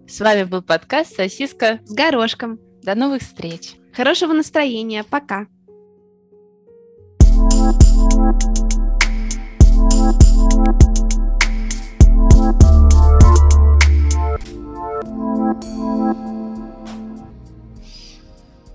с 0.09 0.19
вами 0.19 0.43
был 0.43 0.63
подкаст 0.63 1.15
«Сосиска 1.15 1.79
с 1.85 1.95
горошком». 1.95 2.59
До 2.83 2.97
новых 2.97 3.23
встреч. 3.23 3.75
Хорошего 3.95 4.33
настроения. 4.33 5.05
Пока. 5.05 5.47